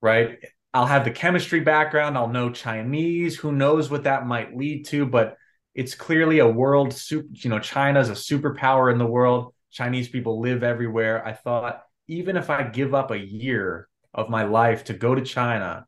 right? 0.00 0.38
I'll 0.74 0.86
have 0.86 1.04
the 1.04 1.10
chemistry 1.10 1.60
background. 1.60 2.16
I'll 2.16 2.28
know 2.28 2.50
Chinese. 2.50 3.36
Who 3.36 3.52
knows 3.52 3.90
what 3.90 4.04
that 4.04 4.26
might 4.26 4.56
lead 4.56 4.86
to? 4.86 5.06
But 5.06 5.36
it's 5.74 5.94
clearly 5.94 6.40
a 6.40 6.48
world 6.48 6.92
super, 6.92 7.28
you 7.32 7.50
know, 7.50 7.58
China's 7.58 8.10
a 8.10 8.12
superpower 8.12 8.92
in 8.92 8.98
the 8.98 9.06
world. 9.06 9.54
Chinese 9.70 10.08
people 10.08 10.40
live 10.40 10.62
everywhere. 10.62 11.26
I 11.26 11.32
thought, 11.32 11.82
even 12.08 12.36
if 12.36 12.50
I 12.50 12.62
give 12.64 12.94
up 12.94 13.10
a 13.10 13.18
year 13.18 13.88
of 14.14 14.30
my 14.30 14.44
life 14.44 14.84
to 14.84 14.94
go 14.94 15.14
to 15.14 15.22
China 15.22 15.86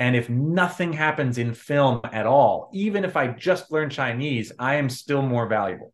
and 0.00 0.16
if 0.16 0.30
nothing 0.30 0.94
happens 0.94 1.36
in 1.36 1.52
film 1.52 2.00
at 2.04 2.26
all, 2.26 2.70
even 2.72 3.04
if 3.04 3.16
I 3.16 3.28
just 3.28 3.70
learn 3.70 3.90
Chinese, 3.90 4.50
I 4.58 4.76
am 4.76 4.88
still 4.88 5.20
more 5.20 5.46
valuable. 5.46 5.92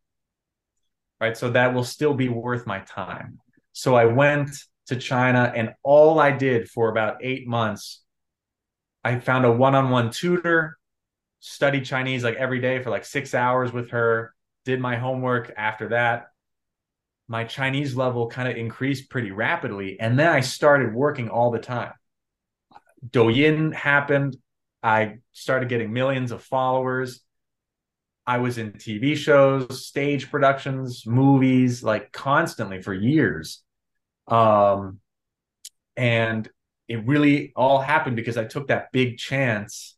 Right. 1.19 1.35
So 1.35 1.49
that 1.49 1.73
will 1.73 1.83
still 1.83 2.13
be 2.13 2.29
worth 2.29 2.65
my 2.65 2.79
time. 2.79 3.39
So 3.73 3.95
I 3.95 4.05
went 4.05 4.51
to 4.87 4.95
China 4.95 5.51
and 5.55 5.73
all 5.83 6.19
I 6.19 6.31
did 6.31 6.69
for 6.69 6.89
about 6.89 7.17
eight 7.21 7.47
months, 7.47 8.03
I 9.03 9.19
found 9.19 9.45
a 9.45 9.51
one 9.51 9.75
on 9.75 9.89
one 9.89 10.11
tutor, 10.11 10.77
studied 11.39 11.85
Chinese 11.85 12.23
like 12.23 12.35
every 12.35 12.59
day 12.59 12.81
for 12.81 12.89
like 12.89 13.05
six 13.05 13.33
hours 13.33 13.71
with 13.71 13.91
her, 13.91 14.33
did 14.65 14.79
my 14.79 14.95
homework 14.95 15.53
after 15.55 15.89
that. 15.89 16.27
My 17.29 17.43
Chinese 17.43 17.95
level 17.95 18.27
kind 18.27 18.47
of 18.47 18.55
increased 18.55 19.09
pretty 19.09 19.31
rapidly. 19.31 19.99
And 19.99 20.17
then 20.17 20.29
I 20.29 20.39
started 20.39 20.93
working 20.93 21.29
all 21.29 21.51
the 21.51 21.59
time. 21.59 21.93
Douyin 23.09 23.73
happened. 23.73 24.37
I 24.81 25.17
started 25.33 25.69
getting 25.69 25.91
millions 25.91 26.31
of 26.31 26.43
followers. 26.43 27.21
I 28.25 28.39
was 28.39 28.57
in 28.57 28.73
TV 28.73 29.15
shows, 29.15 29.85
stage 29.85 30.29
productions, 30.29 31.05
movies, 31.05 31.81
like 31.81 32.11
constantly 32.11 32.81
for 32.81 32.93
years. 32.93 33.63
Um, 34.27 34.99
and 35.95 36.49
it 36.87 37.05
really 37.05 37.53
all 37.55 37.79
happened 37.79 38.15
because 38.15 38.37
I 38.37 38.45
took 38.45 38.67
that 38.67 38.91
big 38.91 39.17
chance 39.17 39.95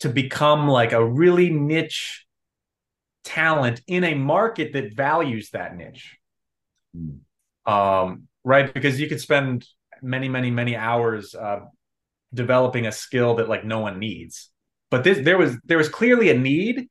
to 0.00 0.08
become 0.08 0.68
like 0.68 0.92
a 0.92 1.04
really 1.04 1.50
niche 1.50 2.26
talent 3.24 3.82
in 3.86 4.04
a 4.04 4.14
market 4.14 4.72
that 4.72 4.94
values 4.94 5.50
that 5.50 5.76
niche. 5.76 6.16
Mm. 6.96 7.20
Um, 7.70 8.28
right? 8.44 8.72
Because 8.72 9.00
you 9.00 9.08
could 9.08 9.20
spend 9.20 9.66
many, 10.00 10.28
many, 10.28 10.50
many 10.50 10.76
hours 10.76 11.34
uh, 11.34 11.60
developing 12.32 12.86
a 12.86 12.92
skill 12.92 13.36
that 13.36 13.48
like 13.48 13.64
no 13.64 13.80
one 13.80 13.98
needs. 13.98 14.50
But 14.90 15.04
this 15.04 15.18
there 15.22 15.36
was 15.36 15.56
there 15.64 15.76
was 15.76 15.88
clearly 15.88 16.30
a 16.30 16.38
need, 16.38 16.88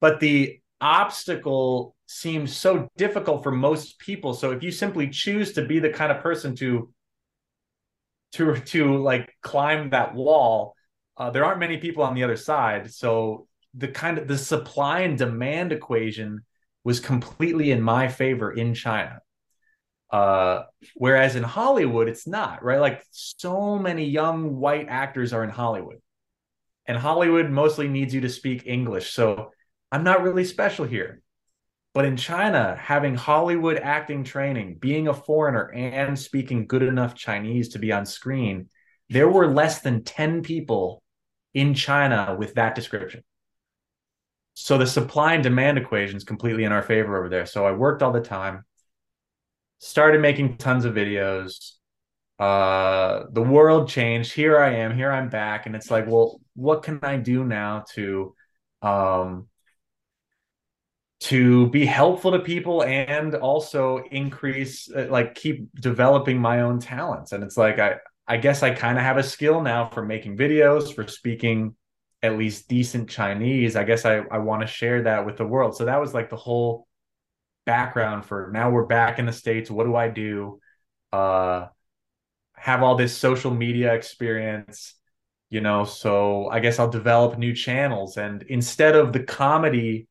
but 0.00 0.20
the 0.20 0.60
obstacle 0.80 1.94
seems 2.06 2.56
so 2.56 2.88
difficult 2.96 3.42
for 3.42 3.52
most 3.52 3.98
people. 3.98 4.34
So 4.34 4.50
if 4.50 4.62
you 4.62 4.70
simply 4.70 5.08
choose 5.08 5.52
to 5.52 5.64
be 5.64 5.78
the 5.78 5.90
kind 5.90 6.10
of 6.10 6.22
person 6.22 6.56
to 6.56 6.92
to 8.32 8.56
to 8.56 8.96
like 8.96 9.34
climb 9.42 9.90
that 9.90 10.14
wall, 10.14 10.74
uh, 11.16 11.30
there 11.30 11.44
aren't 11.44 11.60
many 11.60 11.78
people 11.78 12.02
on 12.02 12.14
the 12.14 12.24
other 12.24 12.36
side. 12.36 12.92
So 12.92 13.46
the 13.74 13.88
kind 13.88 14.18
of 14.18 14.28
the 14.28 14.38
supply 14.38 15.00
and 15.00 15.18
demand 15.18 15.72
equation 15.72 16.44
was 16.84 17.00
completely 17.00 17.70
in 17.70 17.82
my 17.82 18.08
favor 18.08 18.50
in 18.50 18.74
China. 18.74 19.20
Uh, 20.10 20.64
whereas 20.94 21.36
in 21.36 21.42
Hollywood, 21.42 22.08
it's 22.08 22.26
not, 22.26 22.64
right? 22.64 22.80
Like 22.80 23.04
so 23.10 23.78
many 23.78 24.06
young 24.06 24.56
white 24.56 24.88
actors 24.88 25.32
are 25.32 25.44
in 25.44 25.50
Hollywood. 25.50 25.98
And 26.86 26.98
Hollywood 26.98 27.50
mostly 27.50 27.86
needs 27.86 28.12
you 28.12 28.22
to 28.22 28.28
speak 28.28 28.66
English. 28.66 29.12
So 29.12 29.52
I'm 29.92 30.04
not 30.04 30.22
really 30.22 30.44
special 30.44 30.84
here. 30.84 31.22
But 31.92 32.04
in 32.04 32.16
China, 32.16 32.76
having 32.80 33.16
Hollywood 33.16 33.76
acting 33.76 34.22
training, 34.22 34.76
being 34.80 35.08
a 35.08 35.14
foreigner, 35.14 35.72
and 35.72 36.16
speaking 36.16 36.66
good 36.66 36.82
enough 36.82 37.16
Chinese 37.16 37.70
to 37.70 37.80
be 37.80 37.90
on 37.90 38.06
screen, 38.06 38.68
there 39.08 39.28
were 39.28 39.48
less 39.48 39.80
than 39.80 40.04
10 40.04 40.42
people 40.42 41.02
in 41.52 41.74
China 41.74 42.36
with 42.38 42.54
that 42.54 42.76
description. 42.76 43.24
So 44.54 44.78
the 44.78 44.86
supply 44.86 45.34
and 45.34 45.42
demand 45.42 45.78
equation 45.78 46.16
is 46.16 46.22
completely 46.22 46.62
in 46.62 46.70
our 46.70 46.82
favor 46.82 47.18
over 47.18 47.28
there. 47.28 47.46
So 47.46 47.66
I 47.66 47.72
worked 47.72 48.02
all 48.02 48.12
the 48.12 48.20
time 48.20 48.64
started 49.80 50.20
making 50.20 50.58
tons 50.58 50.84
of 50.84 50.94
videos 50.94 51.72
uh 52.38 53.24
the 53.32 53.42
world 53.42 53.88
changed 53.88 54.32
here 54.32 54.58
i 54.58 54.74
am 54.74 54.94
here 54.94 55.10
i'm 55.10 55.28
back 55.28 55.66
and 55.66 55.74
it's 55.74 55.90
like 55.90 56.06
well 56.06 56.40
what 56.54 56.82
can 56.82 56.98
i 57.02 57.16
do 57.16 57.44
now 57.44 57.84
to 57.90 58.34
um 58.82 59.46
to 61.20 61.68
be 61.68 61.84
helpful 61.84 62.32
to 62.32 62.38
people 62.38 62.82
and 62.82 63.34
also 63.34 64.02
increase 64.10 64.90
uh, 64.90 65.06
like 65.10 65.34
keep 65.34 65.68
developing 65.74 66.38
my 66.38 66.62
own 66.62 66.80
talents. 66.80 67.32
And 67.32 67.44
it's 67.44 67.56
like 67.56 67.78
i 67.78 67.96
i 68.26 68.36
guess 68.36 68.62
i 68.62 68.70
kind 68.70 68.96
of 68.98 69.04
have 69.04 69.18
a 69.18 69.22
skill 69.22 69.60
now 69.60 69.88
for 69.90 70.04
making 70.04 70.36
videos 70.36 70.94
for 70.94 71.06
speaking 71.06 71.74
at 72.22 72.38
least 72.38 72.68
decent 72.68 73.08
chinese. 73.10 73.76
I 73.76 73.84
guess 73.84 74.04
i 74.04 74.22
i 74.30 74.38
want 74.38 74.62
to 74.62 74.66
share 74.66 75.02
that 75.02 75.26
with 75.26 75.36
the 75.36 75.46
world. 75.46 75.76
So 75.76 75.84
that 75.84 76.00
was 76.00 76.14
like 76.14 76.30
the 76.30 76.36
whole 76.36 76.86
background 77.66 78.24
for 78.24 78.50
now 78.52 78.70
we're 78.70 78.86
back 78.86 79.18
in 79.18 79.26
the 79.26 79.32
states. 79.32 79.70
What 79.70 79.84
do 79.84 79.94
i 79.96 80.08
do? 80.08 80.60
Uh 81.12 81.66
have 82.54 82.82
all 82.82 82.94
this 82.94 83.16
social 83.16 83.50
media 83.50 83.94
experience 83.94 84.94
you 85.48 85.62
know 85.62 85.82
so 85.84 86.46
i 86.50 86.60
guess 86.60 86.78
i'll 86.78 86.90
develop 86.90 87.38
new 87.38 87.54
channels. 87.54 88.16
And 88.16 88.42
instead 88.44 88.96
of 88.96 89.12
the 89.12 89.22
comedy 89.22 90.08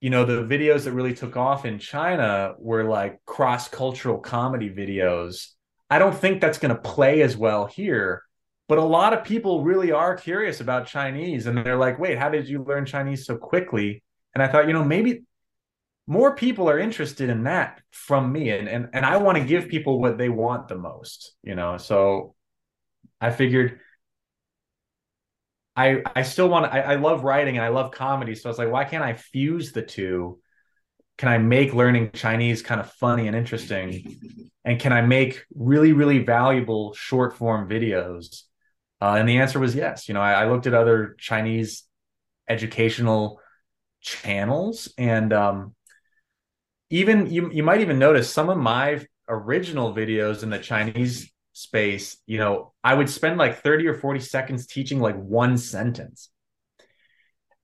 you 0.00 0.10
know 0.10 0.24
the 0.24 0.42
videos 0.42 0.84
that 0.84 0.92
really 0.92 1.14
took 1.14 1.36
off 1.36 1.64
in 1.64 1.78
china 1.78 2.54
were 2.58 2.84
like 2.84 3.20
cross-cultural 3.26 4.18
comedy 4.18 4.70
videos. 4.70 5.48
I 5.92 5.98
don't 5.98 6.16
think 6.16 6.40
that's 6.40 6.58
going 6.58 6.74
to 6.74 6.80
play 6.80 7.22
as 7.22 7.36
well 7.36 7.66
here 7.66 8.22
but 8.68 8.78
a 8.78 8.84
lot 8.84 9.12
of 9.12 9.24
people 9.24 9.64
really 9.64 9.90
are 9.90 10.16
curious 10.16 10.60
about 10.60 10.86
chinese 10.86 11.46
and 11.46 11.58
they're 11.58 11.76
like 11.76 11.98
wait 11.98 12.18
how 12.18 12.28
did 12.28 12.48
you 12.48 12.62
learn 12.62 12.86
chinese 12.86 13.26
so 13.26 13.36
quickly? 13.36 14.02
And 14.34 14.42
i 14.42 14.48
thought 14.48 14.66
you 14.66 14.72
know 14.72 14.84
maybe 14.84 15.24
more 16.06 16.34
people 16.34 16.68
are 16.70 16.78
interested 16.78 17.30
in 17.30 17.44
that 17.44 17.82
from 17.90 18.32
me 18.32 18.50
and 18.50 18.68
and, 18.68 18.88
and 18.92 19.04
i 19.04 19.16
want 19.16 19.38
to 19.38 19.44
give 19.44 19.68
people 19.68 20.00
what 20.00 20.18
they 20.18 20.28
want 20.28 20.68
the 20.68 20.76
most 20.76 21.34
you 21.42 21.54
know? 21.54 21.76
So 21.76 22.34
i 23.20 23.30
figured 23.30 23.80
I 25.76 26.02
I 26.14 26.22
still 26.22 26.48
want 26.48 26.72
I, 26.72 26.80
I 26.80 26.94
love 26.96 27.24
writing 27.24 27.56
and 27.56 27.64
I 27.64 27.68
love 27.68 27.92
comedy. 27.92 28.34
So 28.34 28.48
I 28.48 28.50
was 28.50 28.58
like, 28.58 28.70
why 28.70 28.84
can't 28.84 29.04
I 29.04 29.14
fuse 29.14 29.72
the 29.72 29.82
two? 29.82 30.40
Can 31.18 31.28
I 31.28 31.38
make 31.38 31.74
learning 31.74 32.12
Chinese 32.12 32.62
kind 32.62 32.80
of 32.80 32.90
funny 32.92 33.26
and 33.26 33.36
interesting? 33.36 34.50
And 34.64 34.80
can 34.80 34.92
I 34.92 35.02
make 35.02 35.44
really, 35.54 35.92
really 35.92 36.18
valuable 36.18 36.94
short 36.94 37.36
form 37.36 37.68
videos? 37.68 38.42
Uh, 39.00 39.16
and 39.18 39.28
the 39.28 39.38
answer 39.38 39.58
was 39.58 39.74
yes. 39.74 40.08
You 40.08 40.14
know, 40.14 40.20
I, 40.20 40.32
I 40.32 40.50
looked 40.50 40.66
at 40.66 40.74
other 40.74 41.16
Chinese 41.18 41.84
educational 42.48 43.40
channels 44.00 44.92
and 44.98 45.32
um, 45.32 45.74
even 46.90 47.30
you 47.30 47.50
you 47.52 47.62
might 47.62 47.80
even 47.80 47.98
notice 47.98 48.32
some 48.32 48.50
of 48.50 48.58
my 48.58 49.04
original 49.28 49.94
videos 49.94 50.42
in 50.42 50.50
the 50.50 50.58
Chinese 50.58 51.30
space, 51.60 52.16
you 52.26 52.38
know, 52.38 52.72
I 52.82 52.94
would 52.94 53.10
spend 53.10 53.38
like 53.38 53.62
30 53.62 53.86
or 53.86 53.94
40 53.94 54.20
seconds 54.20 54.66
teaching 54.66 55.00
like 55.00 55.16
one 55.16 55.58
sentence. 55.58 56.30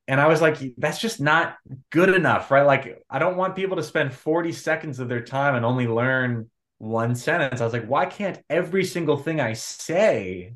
And 0.08 0.20
I 0.20 0.28
was 0.28 0.40
like, 0.40 0.58
that's 0.78 1.00
just 1.00 1.20
not 1.20 1.56
good 1.90 2.10
enough, 2.10 2.50
right? 2.50 2.64
Like, 2.64 3.02
I 3.10 3.18
don't 3.18 3.36
want 3.36 3.56
people 3.56 3.76
to 3.76 3.82
spend 3.82 4.14
40 4.14 4.52
seconds 4.52 5.00
of 5.00 5.08
their 5.08 5.22
time 5.22 5.56
and 5.56 5.64
only 5.64 5.88
learn 5.88 6.48
one 6.78 7.14
sentence. 7.16 7.60
I 7.60 7.64
was 7.64 7.72
like, 7.72 7.86
why 7.86 8.06
can't 8.06 8.40
every 8.48 8.84
single 8.84 9.16
thing 9.16 9.40
I 9.40 9.54
say 9.54 10.54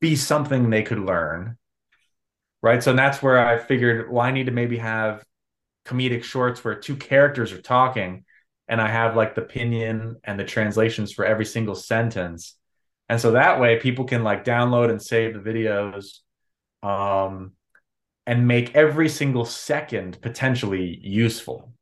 be 0.00 0.16
something 0.16 0.70
they 0.70 0.82
could 0.82 0.98
learn? 0.98 1.56
Right. 2.62 2.82
So 2.82 2.92
that's 2.92 3.22
where 3.22 3.38
I 3.38 3.58
figured, 3.58 4.10
well, 4.10 4.22
I 4.22 4.32
need 4.32 4.46
to 4.46 4.52
maybe 4.52 4.78
have 4.78 5.24
comedic 5.86 6.24
shorts 6.24 6.64
where 6.64 6.74
two 6.74 6.96
characters 6.96 7.52
are 7.52 7.62
talking 7.62 8.24
and 8.70 8.80
I 8.80 8.88
have 8.88 9.16
like 9.16 9.34
the 9.34 9.42
pinyin 9.42 10.14
and 10.22 10.38
the 10.38 10.44
translations 10.44 11.12
for 11.12 11.24
every 11.24 11.44
single 11.44 11.74
sentence. 11.74 12.56
And 13.10 13.20
so 13.20 13.32
that 13.32 13.58
way 13.58 13.76
people 13.76 14.04
can 14.04 14.22
like 14.22 14.44
download 14.44 14.88
and 14.88 15.02
save 15.02 15.34
the 15.34 15.40
videos 15.40 16.20
um, 16.84 17.54
and 18.24 18.46
make 18.46 18.76
every 18.76 19.08
single 19.08 19.44
second 19.44 20.22
potentially 20.22 20.96
useful. 21.02 21.72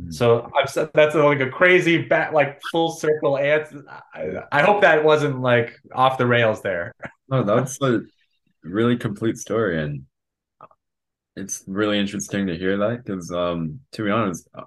Mm. 0.00 0.14
So 0.14 0.50
I've 0.58 0.70
said 0.70 0.88
that's 0.94 1.14
like 1.14 1.40
a 1.40 1.50
crazy 1.50 1.98
bat, 1.98 2.32
like 2.32 2.62
full 2.72 2.90
circle 2.92 3.36
answer. 3.36 3.84
I, 4.14 4.38
I, 4.50 4.62
hope 4.62 4.80
that 4.80 5.04
wasn't 5.04 5.42
like 5.42 5.78
off 5.94 6.16
the 6.16 6.26
rails 6.26 6.62
there. 6.62 6.94
No, 7.28 7.44
that's 7.44 7.78
a 7.82 8.00
really 8.62 8.96
complete 8.96 9.36
story, 9.36 9.82
and 9.82 10.04
it's 11.36 11.62
really 11.66 11.98
interesting 11.98 12.46
to 12.46 12.56
hear 12.56 12.78
that 12.78 13.04
because, 13.04 13.30
um, 13.30 13.80
to 13.92 14.02
be 14.02 14.10
honest, 14.10 14.48
uh, 14.54 14.62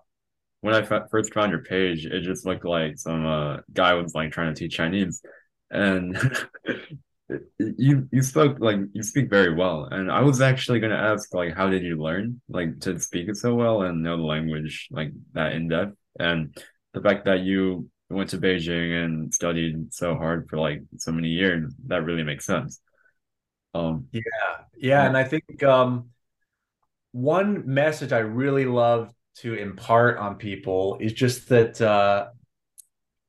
when 0.62 0.76
I 0.76 0.82
f- 0.82 1.10
first 1.10 1.34
found 1.34 1.52
your 1.52 1.64
page, 1.64 2.06
it 2.06 2.22
just 2.22 2.46
looked 2.46 2.66
like 2.66 3.00
some 3.00 3.26
uh, 3.26 3.58
guy 3.74 3.96
was 3.96 4.14
like 4.14 4.32
trying 4.32 4.54
to 4.54 4.60
teach 4.60 4.76
Chinese, 4.76 5.24
and 5.72 6.18
you 7.60 8.08
you 8.12 8.22
spoke 8.22 8.60
like 8.60 8.80
you 8.94 9.04
speak 9.04 9.30
very 9.30 9.54
well. 9.54 9.86
And 9.86 10.12
I 10.12 10.22
was 10.22 10.42
actually 10.42 10.80
gonna 10.80 10.96
ask 10.96 11.34
like, 11.34 11.56
how 11.56 11.70
did 11.70 11.84
you 11.84 12.02
learn 12.02 12.42
like 12.50 12.80
to 12.82 13.00
speak 13.00 13.30
it 13.30 13.38
so 13.38 13.56
well 13.56 13.82
and 13.82 14.04
know 14.04 14.18
the 14.18 14.24
language 14.24 14.88
like 14.92 15.12
that 15.34 15.54
in 15.54 15.68
depth? 15.68 15.96
And 16.20 16.58
the 16.94 17.02
fact 17.02 17.26
that 17.26 17.42
you 17.42 17.90
went 18.10 18.30
to 18.30 18.38
Beijing 18.38 19.04
and 19.04 19.34
studied 19.34 19.94
so 19.94 20.16
hard 20.16 20.48
for 20.50 20.58
like 20.58 20.82
so 20.98 21.12
many 21.12 21.30
years, 21.30 21.74
that 21.88 22.06
really 22.06 22.24
makes 22.24 22.46
sense. 22.46 22.80
Um, 23.74 24.08
yeah, 24.12 24.22
yeah, 24.78 25.06
and 25.06 25.18
I 25.18 25.24
think 25.24 25.64
um 25.64 26.10
one 27.12 27.64
message 27.66 28.12
I 28.14 28.20
really 28.20 28.66
love 28.66 29.12
to 29.38 29.54
impart 29.54 30.18
on 30.18 30.36
people 30.36 30.98
is 31.00 31.14
just 31.14 31.50
that 31.50 31.82
uh 31.82 32.28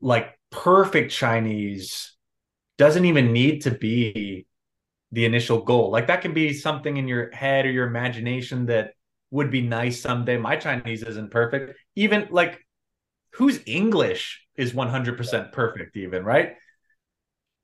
like 0.00 0.38
perfect 0.50 1.11
Chinese 1.11 2.16
doesn't 2.78 3.04
even 3.04 3.32
need 3.32 3.62
to 3.62 3.70
be 3.70 4.47
the 5.12 5.25
initial 5.25 5.61
goal. 5.62 5.90
Like 5.90 6.06
that 6.06 6.23
can 6.23 6.32
be 6.32 6.52
something 6.54 6.97
in 6.97 7.08
your 7.08 7.30
head 7.32 7.66
or 7.66 7.70
your 7.70 7.87
imagination 7.87 8.66
that 8.66 8.92
would 9.31 9.50
be 9.50 9.62
nice 9.62 10.00
someday. 10.00 10.37
My 10.37 10.57
Chinese 10.57 11.03
isn't 11.03 11.31
perfect. 11.31 11.79
Even 11.96 12.29
like 12.31 12.64
whose 13.33 13.61
English 13.66 14.46
is 14.57 14.72
100% 14.72 15.53
perfect 15.53 15.96
even, 15.96 16.24
right? 16.24 16.55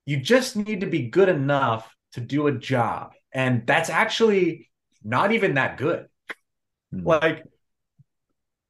You 0.07 0.19
just 0.19 0.57
need 0.57 0.81
to 0.81 0.87
be 0.87 1.09
good 1.09 1.29
enough 1.29 1.95
to 2.13 2.21
do 2.21 2.47
a 2.47 2.53
job. 2.53 3.13
And 3.33 3.67
that's 3.67 3.91
actually 3.91 4.71
not 5.03 5.33
even 5.33 5.55
that 5.55 5.77
good. 5.77 6.07
Mm. 6.95 7.07
Like 7.07 7.45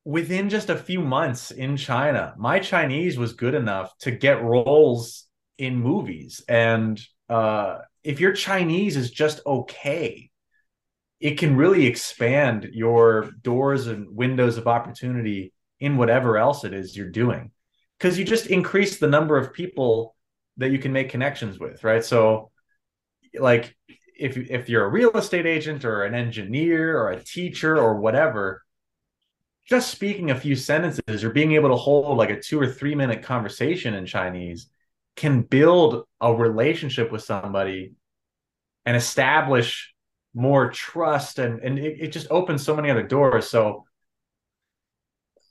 within 0.05 0.49
just 0.51 0.71
a 0.71 0.77
few 0.77 1.01
months 1.01 1.51
in 1.51 1.77
China, 1.77 2.35
my 2.37 2.59
Chinese 2.59 3.19
was 3.19 3.33
good 3.33 3.55
enough 3.55 3.97
to 3.99 4.11
get 4.11 4.43
roles 4.43 5.27
in 5.59 5.77
movies. 5.77 6.43
And 6.49 7.01
uh, 7.29 7.79
if 8.03 8.21
your 8.21 8.33
Chinese 8.33 8.97
is 8.97 9.11
just 9.11 9.41
okay, 9.47 10.31
it 11.21 11.39
can 11.39 11.57
really 11.57 11.87
expand 11.87 12.71
your 12.73 13.31
doors 13.43 13.87
and 13.87 14.15
windows 14.15 14.59
of 14.59 14.67
opportunity 14.67 15.53
in 15.81 15.97
whatever 15.97 16.37
else 16.37 16.65
it 16.65 16.75
is 16.75 16.97
you're 16.97 17.11
doing. 17.11 17.51
Because 17.99 18.19
you 18.19 18.25
just 18.25 18.47
increase 18.47 18.99
the 18.99 19.07
number 19.07 19.39
of 19.39 19.53
people 19.53 20.17
that 20.57 20.71
you 20.71 20.79
can 20.79 20.93
make 20.93 21.09
connections 21.09 21.59
with, 21.59 21.83
right? 21.83 22.05
So, 22.05 22.51
like, 23.39 23.77
if 24.19 24.37
if 24.37 24.69
you're 24.69 24.85
a 24.85 24.89
real 24.89 25.11
estate 25.17 25.47
agent 25.47 25.85
or 25.85 26.05
an 26.05 26.15
engineer 26.15 26.99
or 26.99 27.11
a 27.11 27.23
teacher 27.23 27.77
or 27.77 27.97
whatever 27.97 28.63
just 29.67 29.91
speaking 29.91 30.31
a 30.31 30.39
few 30.39 30.55
sentences 30.55 31.25
or 31.25 31.31
being 31.31 31.53
able 31.53 31.71
to 31.71 31.77
hold 31.77 32.19
like 32.19 32.31
a 32.31 32.41
two 32.41 32.61
or 32.61 32.67
three 32.67 32.95
minute 32.95 33.23
conversation 33.23 33.95
in 33.95 34.07
chinese 34.07 34.69
can 35.17 35.43
build 35.43 36.05
a 36.21 36.35
relationship 36.35 37.13
with 37.13 37.23
somebody 37.23 37.93
and 38.85 38.97
establish 38.97 39.95
more 40.35 40.71
trust 40.71 41.39
and 41.39 41.61
and 41.61 41.79
it, 41.79 41.97
it 42.01 42.09
just 42.09 42.27
opens 42.31 42.65
so 42.65 42.75
many 42.75 42.91
other 42.91 43.05
doors 43.05 43.49
so 43.49 43.85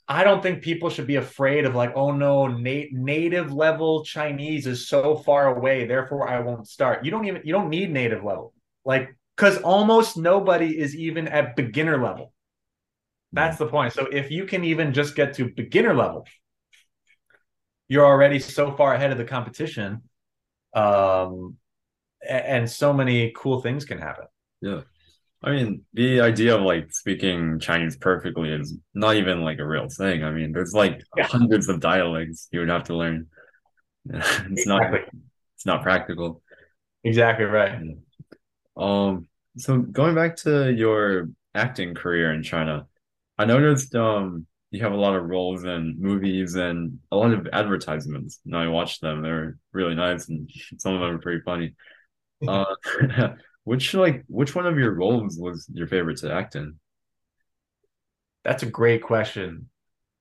I 0.07 0.23
don't 0.25 0.43
think 0.43 0.61
people 0.61 0.89
should 0.89 1.07
be 1.07 1.15
afraid 1.15 1.65
of 1.65 1.75
like, 1.75 1.93
oh 1.95 2.11
no, 2.11 2.47
na- 2.47 2.91
native 2.91 3.53
level 3.53 4.03
Chinese 4.03 4.67
is 4.67 4.87
so 4.87 5.15
far 5.15 5.55
away, 5.55 5.87
therefore 5.87 6.27
I 6.27 6.41
won't 6.41 6.67
start. 6.67 7.05
You 7.05 7.11
don't 7.11 7.25
even 7.25 7.41
you 7.45 7.53
don't 7.53 7.69
need 7.69 7.89
native 7.89 8.23
level, 8.23 8.53
like 8.83 9.15
because 9.35 9.57
almost 9.59 10.17
nobody 10.17 10.77
is 10.77 10.95
even 10.95 11.27
at 11.27 11.55
beginner 11.55 12.03
level. 12.03 12.33
That's 13.31 13.55
mm. 13.55 13.59
the 13.59 13.67
point. 13.67 13.93
So 13.93 14.05
if 14.07 14.29
you 14.29 14.45
can 14.45 14.63
even 14.65 14.93
just 14.93 15.15
get 15.15 15.35
to 15.35 15.49
beginner 15.49 15.95
level, 15.95 16.27
you're 17.87 18.05
already 18.05 18.39
so 18.39 18.71
far 18.71 18.93
ahead 18.93 19.11
of 19.11 19.17
the 19.17 19.25
competition, 19.25 20.01
um, 20.73 21.57
and 22.27 22.69
so 22.69 22.93
many 22.93 23.33
cool 23.35 23.61
things 23.61 23.85
can 23.85 23.97
happen. 23.97 24.25
Yeah. 24.61 24.81
I 25.43 25.51
mean, 25.51 25.83
the 25.93 26.21
idea 26.21 26.55
of 26.55 26.61
like 26.61 26.93
speaking 26.93 27.59
Chinese 27.59 27.97
perfectly 27.97 28.49
is 28.49 28.77
not 28.93 29.17
even 29.17 29.41
like 29.41 29.59
a 29.59 29.67
real 29.67 29.89
thing. 29.89 30.23
I 30.23 30.31
mean, 30.31 30.53
there's 30.53 30.73
like 30.73 31.03
yeah. 31.17 31.27
hundreds 31.27 31.67
of 31.67 31.81
dialects 31.81 32.47
you 32.51 32.61
would 32.61 32.69
have 32.69 32.85
to 32.85 32.95
learn. 32.95 33.27
it's 34.09 34.39
exactly. 34.39 34.99
not 34.99 35.09
it's 35.55 35.65
not 35.65 35.83
practical. 35.83 36.41
Exactly 37.03 37.45
right. 37.45 37.81
Um 38.77 39.27
so 39.57 39.79
going 39.79 40.15
back 40.15 40.37
to 40.37 40.71
your 40.71 41.29
acting 41.53 41.93
career 41.93 42.33
in 42.33 42.41
China, 42.41 42.87
I 43.37 43.43
noticed 43.43 43.93
um 43.95 44.47
you 44.73 44.81
have 44.81 44.91
a 44.91 44.97
lot 44.97 45.15
of 45.15 45.23
roles 45.23 45.63
in 45.63 45.95
movies 45.99 46.55
and 46.55 46.99
a 47.11 47.15
lot 47.15 47.31
of 47.31 47.47
advertisements. 47.53 48.39
And 48.45 48.55
I 48.55 48.67
watched 48.67 49.01
them; 49.01 49.21
they're 49.21 49.57
really 49.71 49.95
nice, 49.95 50.27
and 50.29 50.49
some 50.77 50.95
of 50.95 51.01
them 51.01 51.15
are 51.15 51.19
pretty 51.19 51.41
funny. 51.41 51.73
Uh, 52.45 52.65
Which 53.63 53.93
like 53.93 54.25
which 54.27 54.55
one 54.55 54.65
of 54.65 54.77
your 54.77 54.93
roles 54.93 55.37
was 55.39 55.65
your 55.71 55.87
favorite 55.87 56.17
to 56.17 56.33
act 56.33 56.55
in? 56.55 56.75
That's 58.43 58.63
a 58.63 58.65
great 58.65 59.03
question. 59.03 59.69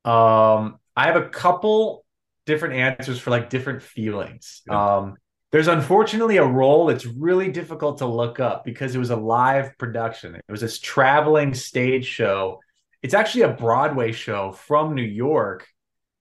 Um, 0.05 0.79
I 0.97 1.07
have 1.07 1.17
a 1.17 1.29
couple 1.29 2.05
different 2.47 2.75
answers 2.75 3.19
for 3.19 3.31
like 3.31 3.51
different 3.51 3.83
feelings. 3.83 4.63
Yeah. 4.69 4.97
Um, 4.97 5.17
there's 5.51 5.69
unfortunately 5.69 6.37
a 6.37 6.47
role 6.47 6.87
that's 6.87 7.05
really 7.05 7.51
difficult 7.51 7.99
to 7.99 8.07
look 8.07 8.41
up 8.41 8.65
because 8.65 8.95
it 8.95 8.99
was 8.99 9.11
a 9.11 9.17
live 9.17 9.77
production. 9.77 10.35
It 10.37 10.45
was 10.49 10.61
this 10.61 10.79
traveling 10.79 11.53
stage 11.53 12.07
show. 12.07 12.61
It's 13.03 13.15
actually 13.15 13.43
a 13.43 13.53
Broadway 13.53 14.13
show 14.13 14.53
from 14.53 14.95
New 14.95 15.03
York, 15.03 15.67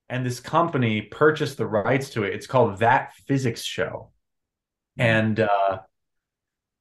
and 0.10 0.26
this 0.26 0.40
company 0.40 1.02
purchased 1.02 1.58
the 1.58 1.68
rights 1.68 2.12
to 2.12 2.24
it. 2.24 2.34
It's 2.34 2.48
called 2.48 2.80
That 2.80 3.14
Physics 3.28 3.64
Show, 3.64 4.12
mm-hmm. 4.98 5.02
and 5.02 5.40
uh, 5.40 5.80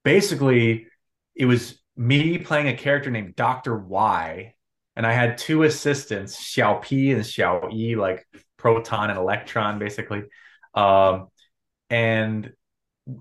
basically 0.05 0.87
it 1.35 1.47
was 1.47 1.81
me 1.97 2.39
playing 2.39 2.69
a 2.69 2.77
character 2.77 3.11
named 3.11 3.37
Dr. 3.37 3.77
Y. 3.77 4.55
And 4.97 5.07
I 5.07 5.13
had 5.13 5.39
two 5.39 5.63
assistants, 5.63 6.37
Xiao 6.37 6.83
P 6.83 7.13
and 7.13 7.23
Xiao 7.23 7.73
E, 7.73 7.97
like 7.97 8.27
proton 8.57 9.11
and 9.11 9.19
electron, 9.19 9.79
basically. 9.79 10.25
Um, 10.75 11.29
and 11.89 12.53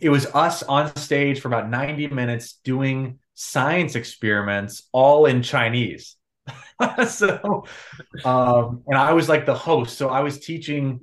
it 0.01 0.09
was 0.09 0.25
us 0.27 0.63
on 0.63 0.95
stage 0.95 1.39
for 1.39 1.47
about 1.47 1.69
90 1.69 2.07
minutes 2.07 2.59
doing 2.63 3.19
science 3.33 3.95
experiments 3.95 4.89
all 4.91 5.25
in 5.25 5.41
Chinese. 5.41 6.15
so 7.07 7.65
um, 8.25 8.83
and 8.87 8.97
I 8.97 9.13
was 9.13 9.29
like 9.29 9.45
the 9.45 9.55
host. 9.55 9.97
So 9.97 10.09
I 10.09 10.21
was 10.21 10.39
teaching 10.39 10.99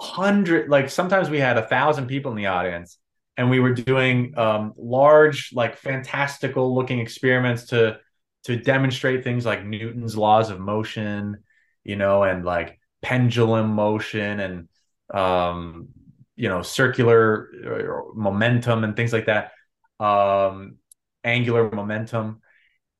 hundred 0.00 0.70
like 0.70 0.88
sometimes 0.88 1.28
we 1.28 1.38
had 1.38 1.58
a 1.58 1.66
thousand 1.66 2.06
people 2.06 2.30
in 2.30 2.36
the 2.38 2.46
audience 2.46 2.98
and 3.36 3.50
we 3.50 3.60
were 3.60 3.74
doing 3.74 4.36
um, 4.38 4.72
large, 4.76 5.50
like 5.52 5.76
fantastical 5.76 6.74
looking 6.74 7.00
experiments 7.00 7.66
to 7.66 7.98
to 8.44 8.56
demonstrate 8.56 9.24
things 9.24 9.46
like 9.46 9.64
Newton's 9.64 10.16
laws 10.16 10.50
of 10.50 10.60
motion, 10.60 11.38
you 11.82 11.96
know, 11.96 12.22
and 12.22 12.44
like 12.44 12.78
pendulum 13.02 13.70
motion 13.70 14.40
and 14.40 14.68
um, 15.12 15.88
you 16.36 16.48
know 16.48 16.62
circular 16.62 17.50
uh, 17.66 18.14
momentum 18.14 18.84
and 18.84 18.94
things 18.96 19.12
like 19.12 19.26
that, 19.26 19.52
um, 19.98 20.76
angular 21.24 21.70
momentum, 21.70 22.40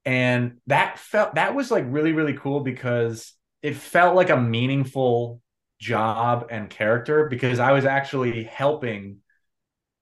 and 0.05 0.59
that 0.67 0.99
felt 0.99 1.37
that 1.37 1.55
was 1.55 1.71
like 1.71 1.85
really 1.89 2.13
really 2.13 2.35
cool 2.35 2.61
because 2.61 3.33
it 3.63 3.77
felt 3.77 4.15
like 4.15 4.31
a 4.31 4.37
meaningful 4.37 5.41
job 5.79 6.47
and 6.51 6.71
character 6.71 7.29
because 7.29 7.59
I 7.59 7.73
was 7.73 7.85
actually 7.85 8.45
helping 8.45 9.19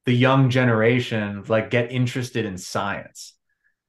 the 0.05 0.13
young 0.13 0.51
generation 0.51 1.45
like 1.47 1.71
get 1.71 1.93
interested 1.93 2.45
in 2.45 2.59
science. 2.59 3.35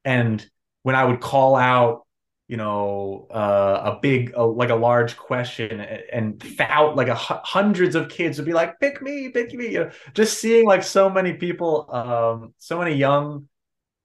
And 0.05 0.45
when 0.83 0.95
i 0.95 1.03
would 1.03 1.19
call 1.19 1.55
out 1.55 2.05
you 2.47 2.57
know 2.57 3.25
uh, 3.31 3.93
a 3.95 3.99
big 4.01 4.33
uh, 4.37 4.45
like 4.45 4.69
a 4.69 4.75
large 4.75 5.17
question 5.17 5.79
and, 5.79 6.03
and 6.11 6.95
like 6.95 7.07
a 7.07 7.15
hundreds 7.15 7.95
of 7.95 8.09
kids 8.09 8.37
would 8.37 8.45
be 8.45 8.53
like 8.53 8.79
pick 8.79 9.01
me 9.01 9.29
pick 9.29 9.53
me 9.53 9.69
you 9.69 9.79
know, 9.79 9.91
just 10.13 10.39
seeing 10.39 10.67
like 10.67 10.83
so 10.83 11.09
many 11.09 11.33
people 11.33 11.89
um 11.89 12.53
so 12.57 12.77
many 12.77 12.95
young 12.95 13.47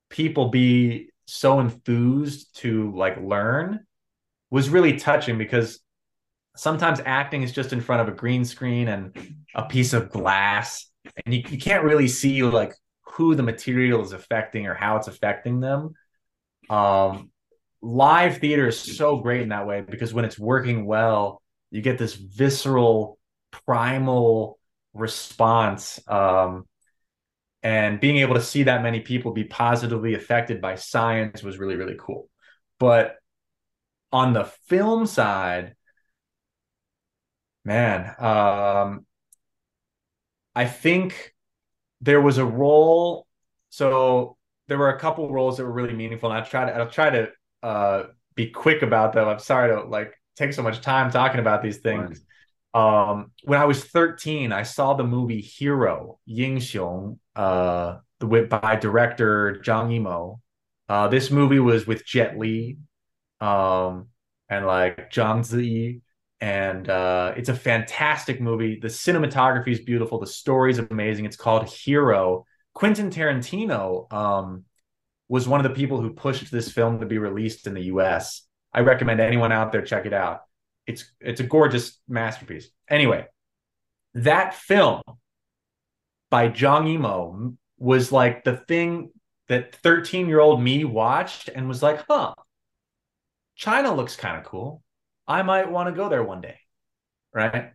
people 0.09 0.49
be 0.49 1.11
so 1.29 1.61
enthused 1.61 2.57
to 2.57 2.91
like 2.97 3.21
learn 3.21 3.81
was 4.51 4.71
really 4.71 4.99
touching 4.99 5.37
because 5.37 5.81
sometimes 6.57 7.01
acting 7.05 7.43
is 7.43 7.53
just 7.53 7.75
in 7.75 7.83
front 7.83 8.01
of 8.01 8.09
a 8.09 8.17
green 8.17 8.47
screen 8.47 8.88
and 8.88 9.37
a 9.55 9.67
piece 9.67 9.93
of 9.93 10.11
glass 10.11 10.91
and 11.25 11.35
you, 11.35 11.43
you 11.51 11.59
can't 11.59 11.85
really 11.85 12.09
see 12.09 12.43
like 12.43 12.75
who 13.03 13.35
the 13.35 13.43
material 13.43 14.03
is 14.03 14.12
affecting 14.12 14.67
or 14.67 14.75
how 14.75 14.97
it's 14.97 15.07
affecting 15.07 15.61
them. 15.61 15.95
Um 16.71 17.31
live 17.83 18.38
theater 18.38 18.67
is 18.67 18.81
so 18.81 19.19
great 19.19 19.43
in 19.43 19.51
that 19.51 19.67
way 19.67 19.83
because 19.83 20.14
when 20.14 20.25
it's 20.25 20.38
working 20.38 20.87
well 20.87 21.43
you 21.71 21.81
get 21.83 21.99
this 21.99 22.14
visceral 22.14 23.19
primal 23.53 24.59
response 24.95 26.01
um 26.09 26.64
and 27.62 28.01
being 28.01 28.18
able 28.18 28.35
to 28.35 28.42
see 28.42 28.64
that 28.64 28.83
many 28.83 29.01
people 29.01 29.33
be 29.33 29.44
positively 29.44 30.14
affected 30.14 30.61
by 30.61 30.75
science 30.75 31.42
was 31.42 31.59
really 31.59 31.77
really 31.77 31.97
cool 31.99 32.29
but 32.79 33.16
on 34.12 34.33
the 34.33 34.44
film 34.44 35.07
side 35.07 35.75
man 37.64 38.14
um 38.18 39.05
I 40.59 40.66
think 40.66 41.37
there 42.01 42.21
was 42.21 42.38
a 42.38 42.44
role. 42.44 43.29
So 43.71 44.37
there 44.66 44.77
were 44.77 44.90
a 44.90 44.99
couple 44.99 45.31
roles 45.31 45.57
that 45.57 45.64
were 45.64 45.71
really 45.71 45.94
meaningful, 45.94 46.33
and 46.33 46.40
I 46.40 46.44
try 46.44 46.64
to 46.64 46.77
I'll 46.77 46.90
try 46.90 47.11
to 47.11 47.29
uh, 47.62 48.03
be 48.35 48.51
quick 48.51 48.83
about 48.83 49.12
them. 49.12 49.29
I'm 49.29 49.38
sorry 49.38 49.73
to 49.73 49.85
like 49.85 50.14
take 50.35 50.53
so 50.53 50.62
much 50.62 50.81
time 50.81 51.12
talking 51.12 51.38
about 51.38 51.62
these 51.62 51.79
things. 51.79 52.23
Um, 52.79 53.33
when 53.43 53.61
I 53.61 53.64
was 53.64 53.83
13, 53.83 54.53
I 54.53 54.62
saw 54.62 54.95
the 54.95 55.03
movie 55.03 55.41
Hero, 55.41 56.21
Ying 56.27 56.59
Xiong, 56.59 57.19
uh, 57.35 57.97
by 58.21 58.77
director 58.81 59.61
Zhang 59.64 59.91
Yimou. 59.91 60.38
Uh, 60.88 61.09
this 61.09 61.31
movie 61.33 61.59
was 61.59 61.88
with 61.88 62.07
Jet 62.07 62.38
Li, 62.38 62.79
um, 63.41 64.07
and 64.49 64.64
like 64.64 65.11
Zhang 65.11 65.41
Ziyi, 65.41 66.03
and 66.41 66.88
uh, 66.88 67.35
it's 67.37 67.49
a 67.49 67.55
fantastic 67.55 68.41
movie. 68.41 68.79
The 68.81 68.88
cinematography 68.88 69.73
is 69.73 69.81
beautiful. 69.81 70.21
The 70.21 70.29
story 70.29 70.71
is 70.71 70.79
amazing. 70.79 71.25
It's 71.25 71.37
called 71.37 71.69
Hero. 71.69 72.47
Quentin 72.75 73.11
Tarantino 73.11 74.12
um, 74.12 74.64
was 75.29 75.49
one 75.49 75.59
of 75.59 75.64
the 75.64 75.77
people 75.77 76.01
who 76.01 76.11
pushed 76.11 76.53
this 76.53 76.71
film 76.71 77.01
to 77.01 77.07
be 77.07 77.19
released 77.19 77.67
in 77.67 77.75
the 77.75 77.87
U.S. 77.87 78.43
I 78.73 78.81
recommend 78.81 79.19
anyone 79.19 79.51
out 79.51 79.73
there 79.73 79.83
check 79.83 80.07
it 80.07 80.12
out. 80.12 80.43
It's 80.88 81.05
it's 81.20 81.40
a 81.40 81.44
gorgeous 81.44 81.98
masterpiece. 82.09 82.68
Anyway, 82.88 83.27
that 84.14 84.55
film 84.55 85.03
by 86.31 86.48
Zhang 86.48 86.98
Yimou 86.98 87.57
was 87.79 88.11
like 88.11 88.42
the 88.42 88.57
thing 88.57 89.11
that 89.48 89.74
13 89.77 90.29
year 90.29 90.40
old 90.40 90.61
me 90.61 90.85
watched 90.85 91.48
and 91.48 91.68
was 91.68 91.83
like, 91.83 92.05
huh, 92.09 92.35
China 93.55 93.94
looks 93.94 94.16
kind 94.16 94.38
of 94.38 94.44
cool 94.44 94.83
I 95.29 95.42
might 95.42 95.70
want 95.70 95.88
to 95.88 95.94
go 95.94 96.09
there 96.09 96.24
one 96.24 96.40
day. 96.40 96.57
Right. 97.35 97.72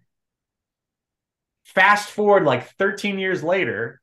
Fast 1.66 2.10
forward 2.10 2.44
like 2.44 2.68
13 2.78 3.20
years 3.20 3.44
later, 3.44 4.02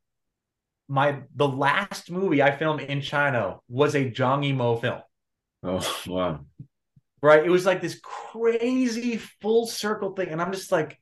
my 0.89 1.23
the 1.35 1.49
last 1.49 2.11
movie 2.11 2.43
I 2.43 2.57
filmed 2.57 2.81
in 2.81 3.01
China 3.01 3.59
was 3.69 3.95
a 3.95 4.11
Zhang 4.11 4.47
Yimou 4.47 4.81
film. 4.81 5.01
Oh 5.65 6.03
wow. 6.07 6.41
Right. 7.23 7.45
It 7.45 7.51
was 7.51 7.67
like 7.67 7.81
this 7.81 8.01
crazy 8.03 9.19
full 9.19 9.67
circle 9.67 10.13
thing. 10.13 10.29
And 10.29 10.41
I'm 10.41 10.53
just 10.53 10.73
like, 10.73 10.99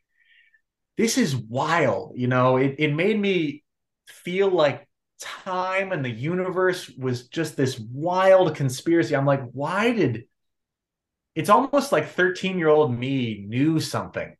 this 0.97 1.17
is 1.17 1.37
wild. 1.37 2.15
You 2.17 2.27
know, 2.27 2.57
it, 2.57 2.77
it 2.79 2.95
made 2.95 3.19
me 3.19 3.63
feel 4.09 4.51
like 4.51 4.89
time 5.21 5.93
and 5.93 6.05
the 6.05 6.11
universe 6.11 6.89
was 6.89 7.29
just 7.29 7.57
this 7.57 7.79
wild 7.79 8.55
conspiracy. 8.57 9.15
I'm 9.15 9.27
like, 9.27 9.49
why 9.53 9.93
did 9.93 10.25
it's 11.35 11.51
almost 11.51 11.93
like 11.93 12.09
13 12.09 12.59
year 12.59 12.69
old 12.69 12.93
me 12.93 13.45
knew 13.47 13.79
something 13.79 14.37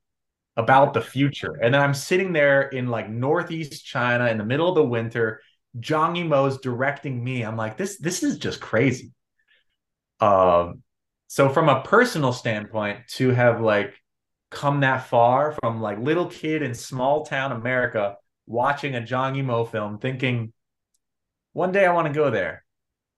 about 0.57 0.93
the 0.93 1.01
future. 1.01 1.55
And 1.63 1.73
then 1.73 1.81
I'm 1.81 1.95
sitting 1.95 2.33
there 2.33 2.63
in 2.63 2.89
like 2.89 3.09
Northeast 3.09 3.87
China 3.87 4.27
in 4.27 4.37
the 4.37 4.45
middle 4.45 4.69
of 4.69 4.75
the 4.75 4.83
winter. 4.83 5.41
Zhang 5.79 6.17
Yimou's 6.19 6.59
directing 6.59 7.23
me. 7.23 7.43
I'm 7.45 7.57
like, 7.57 7.77
this, 7.77 7.99
this 7.99 8.25
is 8.25 8.39
just 8.39 8.61
crazy. 8.61 9.13
Um, 10.19 10.83
so 11.29 11.49
from 11.49 11.69
a 11.69 11.83
personal 11.83 12.33
standpoint, 12.33 13.07
to 13.09 13.31
have 13.31 13.61
like 13.61 13.95
come 14.51 14.81
that 14.81 15.07
far 15.07 15.53
from 15.53 15.81
like 15.81 15.99
little 15.99 16.27
kid 16.27 16.63
in 16.63 16.75
small 16.75 17.25
town 17.25 17.53
America 17.53 18.17
watching 18.47 18.97
a 18.97 19.01
Zhang 19.01 19.37
Yimou 19.37 19.71
film, 19.71 19.99
thinking 19.99 20.53
one 21.53 21.71
day 21.71 21.85
I 21.85 21.93
want 21.93 22.09
to 22.09 22.13
go 22.15 22.31
there, 22.31 22.65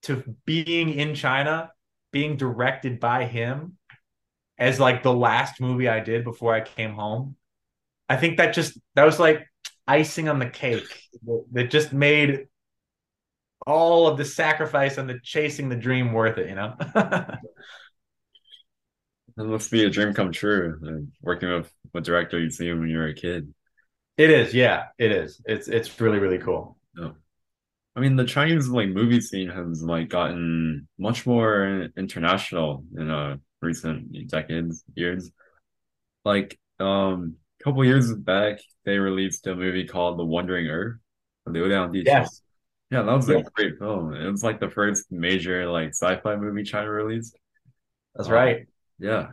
to 0.03 0.25
being 0.45 0.91
in 0.91 1.15
China 1.15 1.71
being 2.13 2.37
directed 2.37 2.99
by 2.99 3.25
him 3.25 3.77
as 4.59 4.81
like 4.81 5.03
the 5.03 5.13
last 5.13 5.61
movie 5.61 5.89
I 5.89 6.01
did 6.01 6.25
before 6.25 6.53
I 6.53 6.61
came 6.61 6.95
home. 6.95 7.37
I 8.09 8.17
think 8.17 8.39
that 8.39 8.55
just 8.55 8.79
that 8.97 9.05
was 9.05 9.21
like 9.21 9.47
icing 9.87 10.29
on 10.29 10.39
the 10.39 10.51
cake 10.51 11.09
that 11.53 11.71
just 11.71 11.93
made 11.93 12.49
all 13.67 14.09
of 14.09 14.19
the 14.19 14.25
sacrifice 14.25 14.99
and 14.99 15.09
the 15.09 15.21
chasing 15.23 15.69
the 15.69 15.77
dream 15.77 16.13
worth 16.13 16.39
it, 16.39 16.49
you 16.49 16.55
know? 16.55 16.75
It 19.37 19.45
must 19.45 19.71
be 19.71 19.85
a 19.85 19.91
dream 19.91 20.15
come 20.15 20.33
true. 20.33 20.79
Like 20.81 21.05
working 21.23 21.51
with 21.51 21.73
what 21.93 22.05
director 22.05 22.39
you 22.39 22.51
see 22.51 22.73
when 22.73 22.89
you 22.89 22.99
were 22.99 23.09
a 23.09 23.15
kid. 23.15 23.53
It 24.17 24.31
is, 24.31 24.53
yeah, 24.53 24.87
it 24.99 25.13
is. 25.13 25.41
It's 25.47 25.69
it's 25.69 26.01
really 26.01 26.19
really 26.19 26.39
cool. 26.39 26.77
Yeah. 26.97 27.13
I 27.97 28.01
mean, 28.01 28.17
the 28.17 28.25
Chinese 28.25 28.69
like 28.69 28.89
movie 28.89 29.21
scene 29.21 29.49
has 29.49 29.83
like 29.83 30.09
gotten 30.09 30.89
much 30.99 31.27
more 31.27 31.89
international 31.97 32.85
in 32.97 33.11
uh 33.11 33.37
recent 33.63 34.29
decades, 34.29 34.85
years. 34.95 35.31
Like 36.25 36.59
um, 36.79 37.37
a 37.61 37.65
couple 37.65 37.85
years 37.85 38.13
back, 38.15 38.61
they 38.85 38.99
released 38.99 39.47
a 39.47 39.55
movie 39.55 39.87
called 39.87 40.19
The 40.19 40.25
Wandering 40.25 40.69
Earth. 40.69 40.97
Yes. 41.47 42.43
Yeah, 42.91 43.03
that 43.03 43.13
was 43.15 43.29
a 43.29 43.43
great 43.55 43.79
film. 43.79 44.15
It 44.15 44.31
was 44.31 44.43
like 44.43 44.59
the 44.59 44.69
first 44.69 45.13
major 45.13 45.71
like 45.71 45.91
sci-fi 45.91 46.37
movie 46.37 46.65
China 46.65 46.91
released. 46.91 47.39
That's 48.15 48.29
um, 48.29 48.35
right. 48.35 48.67
Yeah. 49.01 49.29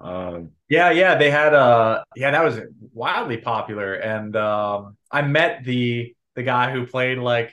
Um, 0.00 0.50
yeah, 0.68 0.90
yeah, 0.90 1.16
they 1.16 1.30
had 1.30 1.54
uh 1.54 2.02
yeah, 2.16 2.30
that 2.30 2.44
was 2.44 2.58
wildly 2.92 3.36
popular 3.36 3.94
and 3.94 4.34
um 4.36 4.96
I 5.10 5.22
met 5.22 5.64
the 5.64 6.14
the 6.34 6.42
guy 6.42 6.72
who 6.72 6.86
played 6.86 7.18
like 7.18 7.52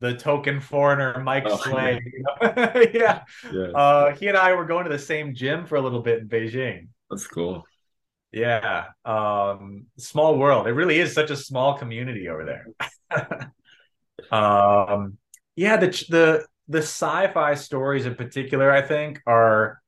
the 0.00 0.14
token 0.14 0.60
foreigner, 0.60 1.22
Mike 1.22 1.44
oh, 1.46 1.56
Slade. 1.62 2.02
Yeah. 2.42 2.84
yeah. 2.92 3.22
yeah. 3.52 3.66
Uh, 3.68 4.16
he 4.16 4.28
and 4.28 4.36
I 4.36 4.54
were 4.54 4.64
going 4.64 4.84
to 4.84 4.90
the 4.90 4.98
same 4.98 5.34
gym 5.34 5.66
for 5.66 5.76
a 5.76 5.80
little 5.80 6.00
bit 6.00 6.20
in 6.20 6.28
Beijing. 6.28 6.88
That's 7.10 7.26
cool. 7.26 7.64
Yeah. 8.32 8.86
Um, 9.04 9.86
small 9.98 10.38
world. 10.38 10.66
It 10.66 10.72
really 10.72 10.98
is 10.98 11.12
such 11.12 11.30
a 11.30 11.36
small 11.36 11.76
community 11.76 12.28
over 12.28 12.44
there. 12.44 13.52
um, 14.32 15.18
yeah, 15.56 15.76
the 15.76 15.88
the 16.08 16.46
the 16.68 16.78
sci-fi 16.78 17.54
stories 17.54 18.06
in 18.06 18.14
particular, 18.14 18.70
I 18.70 18.82
think, 18.82 19.20
are 19.26 19.82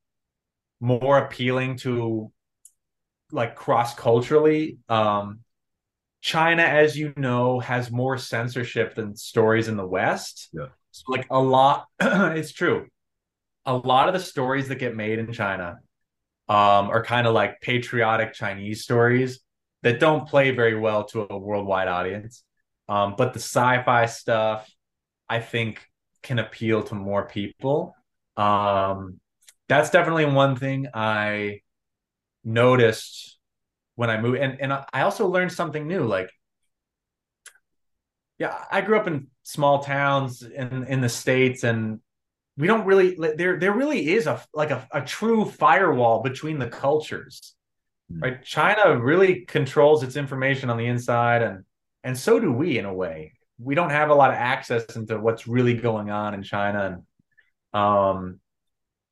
more 0.83 1.19
appealing 1.19 1.77
to 1.77 2.31
like 3.31 3.55
cross 3.55 3.95
culturally. 3.95 4.79
Um, 4.89 5.41
China, 6.21 6.63
as 6.63 6.99
you 6.99 7.13
know, 7.17 7.61
has 7.61 7.91
more 7.91 8.19
censorship 8.19 8.97
than 8.97 9.17
stories 9.17 9.69
in 9.69 9.77
the 9.77 9.87
West. 9.87 10.49
Yeah. 10.53 10.67
So 10.91 11.05
like 11.09 11.27
a 11.31 11.41
lot, 11.41 11.87
it's 12.01 12.53
true. 12.53 12.89
A 13.65 13.75
lot 13.75 14.09
of 14.09 14.15
the 14.15 14.21
stories 14.21 14.69
that 14.69 14.81
get 14.81 14.97
made 14.97 15.21
in 15.21 15.33
China 15.33 15.79
um, 16.49 16.91
are 16.91 17.05
kind 17.05 17.27
of 17.27 17.33
like 17.33 17.61
patriotic 17.61 18.35
Chinese 18.35 18.83
stories 18.83 19.41
that 19.83 20.01
don't 20.01 20.29
play 20.29 20.51
very 20.51 20.79
well 20.79 21.05
to 21.05 21.27
a 21.31 21.39
worldwide 21.39 21.89
audience. 21.89 22.43
Um, 22.89 23.15
but 23.17 23.33
the 23.33 23.41
sci-fi 23.41 24.07
stuff, 24.07 24.69
I 25.29 25.39
think, 25.39 25.81
can 26.23 26.41
appeal 26.41 26.83
to 26.85 26.95
more 26.97 27.27
people. 27.27 27.95
Um, 28.37 29.21
that's 29.77 29.91
definitely 29.91 30.27
one 30.27 30.57
thing 30.57 30.89
I 30.95 31.61
noticed 32.45 33.39
when 33.95 34.11
I 34.11 34.21
moved, 34.21 34.39
and 34.39 34.61
and 34.61 34.73
I 34.73 35.03
also 35.03 35.27
learned 35.29 35.53
something 35.53 35.87
new. 35.87 36.05
Like, 36.05 36.31
yeah, 38.39 38.65
I 38.71 38.81
grew 38.81 38.99
up 38.99 39.07
in 39.07 39.29
small 39.43 39.83
towns 39.83 40.43
in 40.43 40.85
in 40.85 41.01
the 41.01 41.09
states, 41.09 41.65
and 41.65 42.01
we 42.57 42.67
don't 42.67 42.85
really 42.85 43.17
there 43.37 43.59
there 43.59 43.73
really 43.73 44.13
is 44.13 44.27
a 44.27 44.43
like 44.53 44.71
a, 44.71 44.87
a 44.93 45.01
true 45.01 45.45
firewall 45.45 46.23
between 46.23 46.59
the 46.59 46.69
cultures 46.69 47.55
mm-hmm. 48.13 48.23
right 48.23 48.45
china 48.45 48.99
really 48.99 49.45
controls 49.47 50.03
its 50.03 50.17
information 50.17 50.71
on 50.71 50.77
the 50.77 50.87
inside 50.87 51.43
and 51.43 51.65
and 52.05 52.17
so 52.17 52.39
do 52.39 52.53
we 52.53 52.79
in 52.79 52.85
a 52.85 52.93
way 52.93 53.33
we 53.59 53.75
don't 53.75 53.91
have 53.91 54.11
a 54.11 54.15
lot 54.15 54.31
of 54.31 54.37
access 54.37 54.97
into 54.97 55.19
what's 55.19 55.47
really 55.47 55.75
going 55.75 56.11
on 56.11 56.35
in 56.35 56.43
china 56.43 57.01
and 57.73 57.81
um 57.81 58.39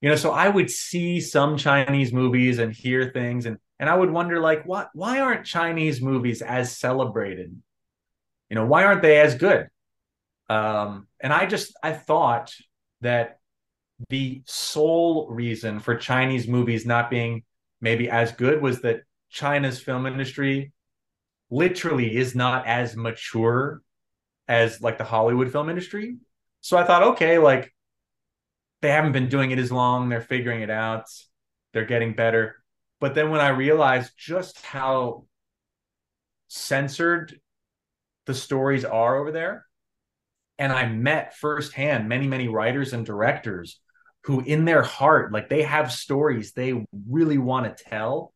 you 0.00 0.08
know 0.08 0.16
so 0.16 0.30
i 0.30 0.48
would 0.48 0.70
see 0.70 1.20
some 1.20 1.56
chinese 1.56 2.12
movies 2.12 2.58
and 2.58 2.72
hear 2.72 3.10
things 3.10 3.46
and 3.46 3.58
and 3.78 3.88
i 3.88 3.94
would 3.94 4.10
wonder 4.10 4.40
like 4.40 4.64
what 4.64 4.90
why 4.94 5.20
aren't 5.20 5.44
chinese 5.44 6.00
movies 6.00 6.42
as 6.42 6.76
celebrated 6.76 7.54
you 8.48 8.54
know 8.54 8.66
why 8.66 8.84
aren't 8.84 9.02
they 9.02 9.20
as 9.20 9.34
good 9.34 9.68
um 10.48 11.06
and 11.20 11.32
i 11.32 11.46
just 11.46 11.74
i 11.82 11.92
thought 11.92 12.52
that 13.00 13.40
the 14.08 14.42
sole 14.46 15.28
reason 15.28 15.78
for 15.78 15.94
Chinese 15.94 16.48
movies 16.48 16.86
not 16.86 17.10
being 17.10 17.42
maybe 17.80 18.08
as 18.08 18.32
good 18.32 18.62
was 18.62 18.80
that 18.82 19.02
China's 19.28 19.80
film 19.80 20.06
industry 20.06 20.72
literally 21.50 22.16
is 22.16 22.34
not 22.34 22.66
as 22.66 22.96
mature 22.96 23.82
as 24.48 24.80
like 24.80 24.98
the 24.98 25.04
Hollywood 25.04 25.52
film 25.52 25.68
industry. 25.68 26.16
So 26.60 26.76
I 26.76 26.84
thought, 26.84 27.02
okay, 27.02 27.38
like 27.38 27.72
they 28.80 28.90
haven't 28.90 29.12
been 29.12 29.28
doing 29.28 29.50
it 29.50 29.58
as 29.58 29.70
long, 29.70 30.08
they're 30.08 30.20
figuring 30.20 30.62
it 30.62 30.70
out, 30.70 31.04
they're 31.72 31.84
getting 31.84 32.14
better. 32.14 32.56
But 33.00 33.14
then 33.14 33.30
when 33.30 33.40
I 33.40 33.48
realized 33.48 34.12
just 34.16 34.64
how 34.64 35.26
censored 36.48 37.40
the 38.26 38.34
stories 38.34 38.84
are 38.84 39.16
over 39.16 39.32
there, 39.32 39.66
and 40.58 40.72
I 40.72 40.86
met 40.86 41.36
firsthand 41.36 42.08
many, 42.08 42.28
many 42.28 42.48
writers 42.48 42.92
and 42.92 43.04
directors 43.04 43.80
who, 44.24 44.40
in 44.40 44.66
their 44.66 44.82
heart, 44.82 45.32
like 45.32 45.48
they 45.48 45.62
have 45.62 45.90
stories 45.90 46.52
they 46.52 46.84
really 47.08 47.38
want 47.38 47.74
to 47.74 47.84
tell, 47.84 48.34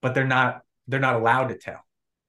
but 0.00 0.14
they're 0.14 0.26
not 0.26 0.62
they're 0.88 1.00
not 1.00 1.16
allowed 1.16 1.48
to 1.48 1.58
tell. 1.58 1.84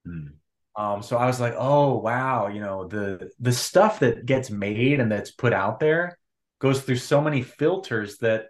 Mm. 0.06 0.34
Um, 0.76 1.02
so 1.02 1.18
I 1.18 1.26
was 1.26 1.40
like, 1.40 1.54
oh 1.58 1.98
wow, 1.98 2.50
you 2.50 2.60
know 2.60 2.88
the 2.88 3.32
the 3.40 3.54
stuff 3.54 4.00
that 4.00 4.26
gets 4.26 4.50
made 4.50 5.00
and 5.00 5.10
that's 5.10 5.32
put 5.32 5.54
out 5.54 5.80
there 5.80 6.18
goes 6.60 6.82
through 6.82 6.98
so 6.98 7.22
many 7.22 7.42
filters 7.42 8.18
that 8.20 8.48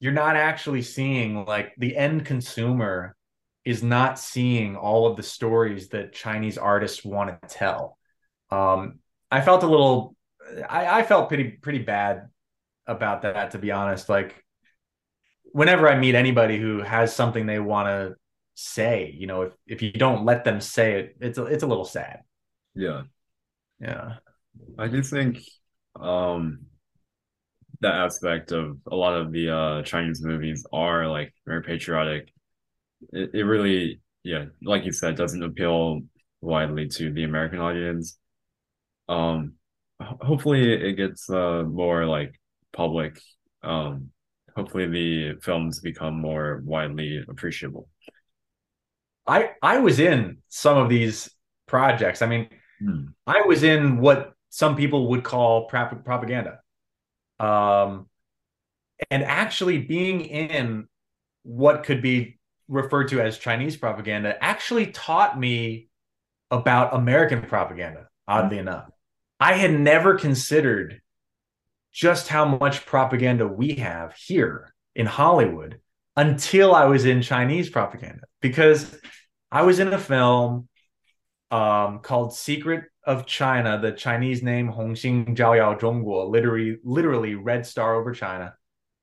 you're 0.00 0.12
not 0.12 0.36
actually 0.36 0.82
seeing 0.82 1.44
like 1.44 1.72
the 1.78 1.96
end 1.96 2.26
consumer 2.26 3.16
is 3.64 3.82
not 3.82 4.18
seeing 4.18 4.76
all 4.76 5.06
of 5.06 5.16
the 5.16 5.22
stories 5.22 5.88
that 5.88 6.12
Chinese 6.12 6.58
artists 6.58 7.04
want 7.04 7.40
to 7.40 7.48
tell. 7.48 7.98
Um, 8.50 8.98
I 9.30 9.40
felt 9.40 9.62
a 9.62 9.66
little 9.66 10.14
I, 10.68 11.00
I 11.00 11.02
felt 11.02 11.28
pretty 11.28 11.44
pretty 11.44 11.78
bad 11.78 12.28
about 12.86 13.22
that 13.22 13.52
to 13.52 13.58
be 13.58 13.72
honest. 13.72 14.08
Like 14.08 14.44
whenever 15.44 15.88
I 15.88 15.98
meet 15.98 16.14
anybody 16.14 16.58
who 16.58 16.82
has 16.82 17.14
something 17.14 17.46
they 17.46 17.58
want 17.58 17.88
to 17.88 18.16
say, 18.54 19.14
you 19.16 19.26
know, 19.26 19.42
if 19.42 19.52
if 19.66 19.82
you 19.82 19.92
don't 19.92 20.24
let 20.24 20.44
them 20.44 20.60
say 20.60 21.00
it, 21.00 21.16
it's 21.20 21.38
a, 21.38 21.44
it's 21.46 21.62
a 21.62 21.66
little 21.66 21.84
sad. 21.84 22.20
Yeah. 22.74 23.02
Yeah. 23.80 24.16
I 24.78 24.88
do 24.88 25.02
think 25.02 25.38
um 25.98 26.66
that 27.84 27.94
aspect 27.94 28.52
of 28.52 28.78
a 28.90 28.96
lot 28.96 29.14
of 29.14 29.32
the 29.32 29.48
uh 29.50 29.82
Chinese 29.82 30.22
movies 30.22 30.66
are 30.72 31.06
like 31.08 31.32
very 31.46 31.62
patriotic. 31.62 32.32
It, 33.12 33.30
it 33.34 33.44
really 33.44 34.00
yeah, 34.22 34.46
like 34.62 34.84
you 34.84 34.92
said, 34.92 35.16
doesn't 35.16 35.42
appeal 35.42 36.00
widely 36.40 36.88
to 36.88 37.12
the 37.12 37.24
American 37.24 37.60
audience. 37.60 38.18
Um 39.08 39.54
hopefully 40.00 40.72
it 40.72 40.94
gets 40.94 41.30
uh, 41.30 41.62
more 41.62 42.06
like 42.06 42.40
public. 42.72 43.20
Um, 43.62 44.10
hopefully 44.56 44.86
the 44.86 45.40
films 45.40 45.80
become 45.80 46.20
more 46.20 46.62
widely 46.64 47.24
appreciable. 47.28 47.88
I 49.26 49.50
I 49.62 49.78
was 49.78 50.00
in 50.00 50.38
some 50.48 50.76
of 50.76 50.88
these 50.88 51.30
projects. 51.66 52.20
I 52.22 52.26
mean, 52.26 52.48
hmm. 52.80 53.06
I 53.26 53.42
was 53.42 53.62
in 53.62 53.98
what 53.98 54.32
some 54.50 54.76
people 54.76 55.08
would 55.08 55.24
call 55.24 55.66
propaganda. 55.66 56.60
Um, 57.44 58.06
and 59.10 59.22
actually 59.24 59.78
being 59.78 60.22
in 60.22 60.88
what 61.42 61.84
could 61.84 62.00
be 62.00 62.38
referred 62.68 63.08
to 63.08 63.20
as 63.20 63.38
Chinese 63.38 63.76
propaganda 63.76 64.42
actually 64.42 64.86
taught 64.86 65.38
me 65.38 65.88
about 66.50 66.94
American 66.94 67.42
propaganda, 67.42 68.08
oddly 68.26 68.56
hmm. 68.56 68.68
enough. 68.68 68.90
I 69.40 69.54
had 69.54 69.72
never 69.72 70.16
considered 70.16 71.00
just 71.92 72.28
how 72.28 72.44
much 72.44 72.86
propaganda 72.86 73.46
we 73.46 73.74
have 73.74 74.14
here 74.14 74.74
in 74.94 75.06
Hollywood 75.06 75.80
until 76.16 76.74
I 76.74 76.86
was 76.86 77.04
in 77.04 77.22
Chinese 77.22 77.68
propaganda 77.68 78.22
because 78.40 78.96
I 79.50 79.62
was 79.62 79.80
in 79.80 79.92
a 79.92 79.98
film 79.98 80.68
um, 81.50 82.00
called 82.00 82.34
Secret 82.34 82.84
of 83.04 83.26
China, 83.26 83.78
the 83.80 83.92
Chinese 83.92 84.42
name 84.42 84.72
Hongxing 84.72 85.36
Zhao 85.36 85.56
Yao 85.56 85.74
Zhongguo, 85.74 86.28
literally, 86.30 86.78
literally 86.82 87.34
Red 87.34 87.66
Star 87.66 87.94
over 87.94 88.12
China, 88.12 88.54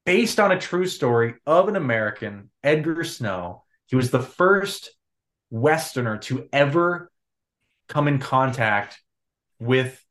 based 0.06 0.40
on 0.40 0.52
a 0.52 0.60
true 0.60 0.88
story 0.88 1.36
of 1.46 1.68
an 1.68 1.76
American, 1.76 2.50
Edgar 2.64 3.04
Snow. 3.04 3.64
He 3.88 3.96
was 3.96 4.10
the 4.10 4.22
first 4.22 4.92
Westerner 5.50 6.18
to 6.20 6.48
ever 6.52 7.12
come 7.88 8.08
in 8.08 8.20
contact 8.20 9.00
with 9.60 10.04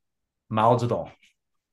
Mao 0.49 0.77
Zedong. 0.77 1.11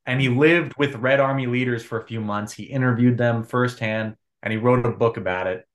And 0.06 0.22
he 0.22 0.30
lived 0.30 0.74
with 0.78 0.96
Red 0.96 1.20
Army 1.20 1.48
leaders 1.48 1.84
for 1.84 2.00
a 2.00 2.08
few 2.08 2.22
months. 2.22 2.54
He 2.54 2.63
interviewed 2.63 3.17
them 3.17 3.43
firsthand 3.43 4.15
and 4.41 4.54
he 4.54 4.58
wrote 4.58 4.86
a 4.86 4.91
book 4.91 5.17
about 5.17 5.48
it. 5.48 5.67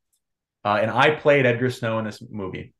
Uh, 0.64 0.78
and 0.80 0.90
I 0.90 1.10
played 1.10 1.44
Edgar 1.44 1.70
Snow 1.70 1.98
in 1.98 2.06
this 2.06 2.22
movie. 2.30 2.72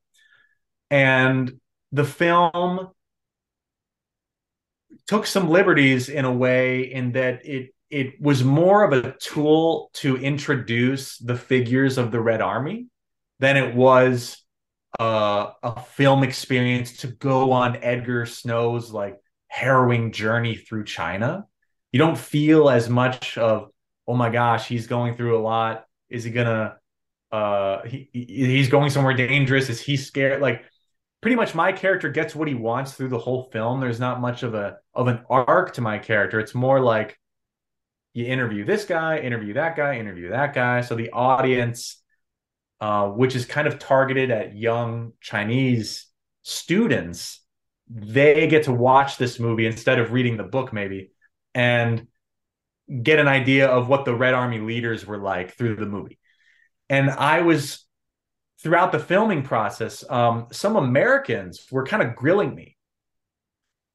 And 0.89 1.59
the 1.93 2.03
film 2.03 2.89
took 5.07 5.25
some 5.25 5.49
liberties 5.49 6.09
in 6.09 6.25
a 6.25 6.31
way 6.31 6.91
in 6.91 7.13
that 7.13 7.45
it 7.45 7.73
it 7.89 8.19
was 8.19 8.43
more 8.43 8.83
of 8.83 8.91
a 8.91 9.11
tool 9.19 9.91
to 9.93 10.17
introduce 10.17 11.19
the 11.19 11.35
figures 11.35 11.99
of 11.99 12.11
the 12.11 12.19
Red 12.19 12.41
Army 12.41 12.87
than 13.39 13.55
it 13.55 13.75
was 13.75 14.43
uh, 14.99 15.51
a 15.61 15.79
film 15.79 16.23
experience 16.23 16.97
to 16.97 17.07
go 17.07 17.51
on 17.51 17.77
Edgar 17.83 18.25
Snow's 18.25 18.91
like 18.91 19.19
harrowing 19.47 20.11
journey 20.11 20.55
through 20.55 20.85
China. 20.85 21.45
You 21.91 21.99
don't 21.99 22.17
feel 22.17 22.67
as 22.67 22.89
much 22.89 23.37
of, 23.37 23.69
oh 24.07 24.15
my 24.15 24.31
gosh, 24.31 24.67
he's 24.67 24.87
going 24.87 25.15
through 25.15 25.37
a 25.37 25.41
lot. 25.43 25.85
Is 26.09 26.23
he 26.23 26.31
gonna 26.31 26.77
uh 27.31 27.83
he 27.83 28.09
he's 28.11 28.69
going 28.69 28.89
somewhere 28.89 29.13
dangerous? 29.13 29.69
Is 29.69 29.79
he 29.79 29.97
scared? 29.97 30.41
Like 30.41 30.63
pretty 31.23 31.35
much 31.37 31.55
my 31.55 31.71
character 31.71 32.09
gets 32.09 32.35
what 32.35 32.47
he 32.47 32.53
wants 32.53 32.93
through 32.93 33.07
the 33.07 33.17
whole 33.17 33.49
film. 33.51 33.79
There's 33.79 33.99
not 33.99 34.21
much 34.21 34.43
of 34.43 34.53
a 34.53 34.77
of 34.93 35.07
an 35.07 35.21
arc 35.29 35.73
to 35.75 35.81
my 35.81 35.97
character. 35.97 36.39
It's 36.39 36.53
more 36.53 36.79
like 36.79 37.17
you 38.13 38.25
interview 38.25 38.65
this 38.65 38.85
guy, 38.85 39.17
interview 39.17 39.53
that 39.53 39.75
guy, 39.75 39.97
interview 39.97 40.29
that 40.29 40.53
guy. 40.53 40.81
So 40.81 40.95
the 40.95 41.11
audience, 41.11 42.03
uh, 42.81 43.07
which 43.07 43.35
is 43.35 43.45
kind 43.45 43.67
of 43.67 43.79
targeted 43.79 44.31
at 44.31 44.55
young 44.55 45.13
Chinese 45.21 46.07
students, 46.41 47.39
they 47.89 48.47
get 48.47 48.63
to 48.63 48.73
watch 48.73 49.17
this 49.17 49.39
movie 49.39 49.65
instead 49.65 49.99
of 49.99 50.11
reading 50.11 50.35
the 50.37 50.43
book 50.43 50.73
maybe 50.73 51.11
and 51.55 52.07
get 53.01 53.19
an 53.19 53.29
idea 53.29 53.67
of 53.67 53.87
what 53.87 54.03
the 54.03 54.13
red 54.13 54.33
army 54.33 54.59
leaders 54.59 55.05
were 55.07 55.17
like 55.17 55.55
through 55.55 55.75
the 55.75 55.85
movie 55.85 56.19
and 56.89 57.09
i 57.09 57.41
was 57.41 57.85
throughout 58.63 58.91
the 58.91 58.99
filming 58.99 59.43
process 59.43 60.03
um, 60.09 60.47
some 60.51 60.75
americans 60.75 61.67
were 61.69 61.85
kind 61.85 62.01
of 62.01 62.15
grilling 62.15 62.55
me. 62.55 62.77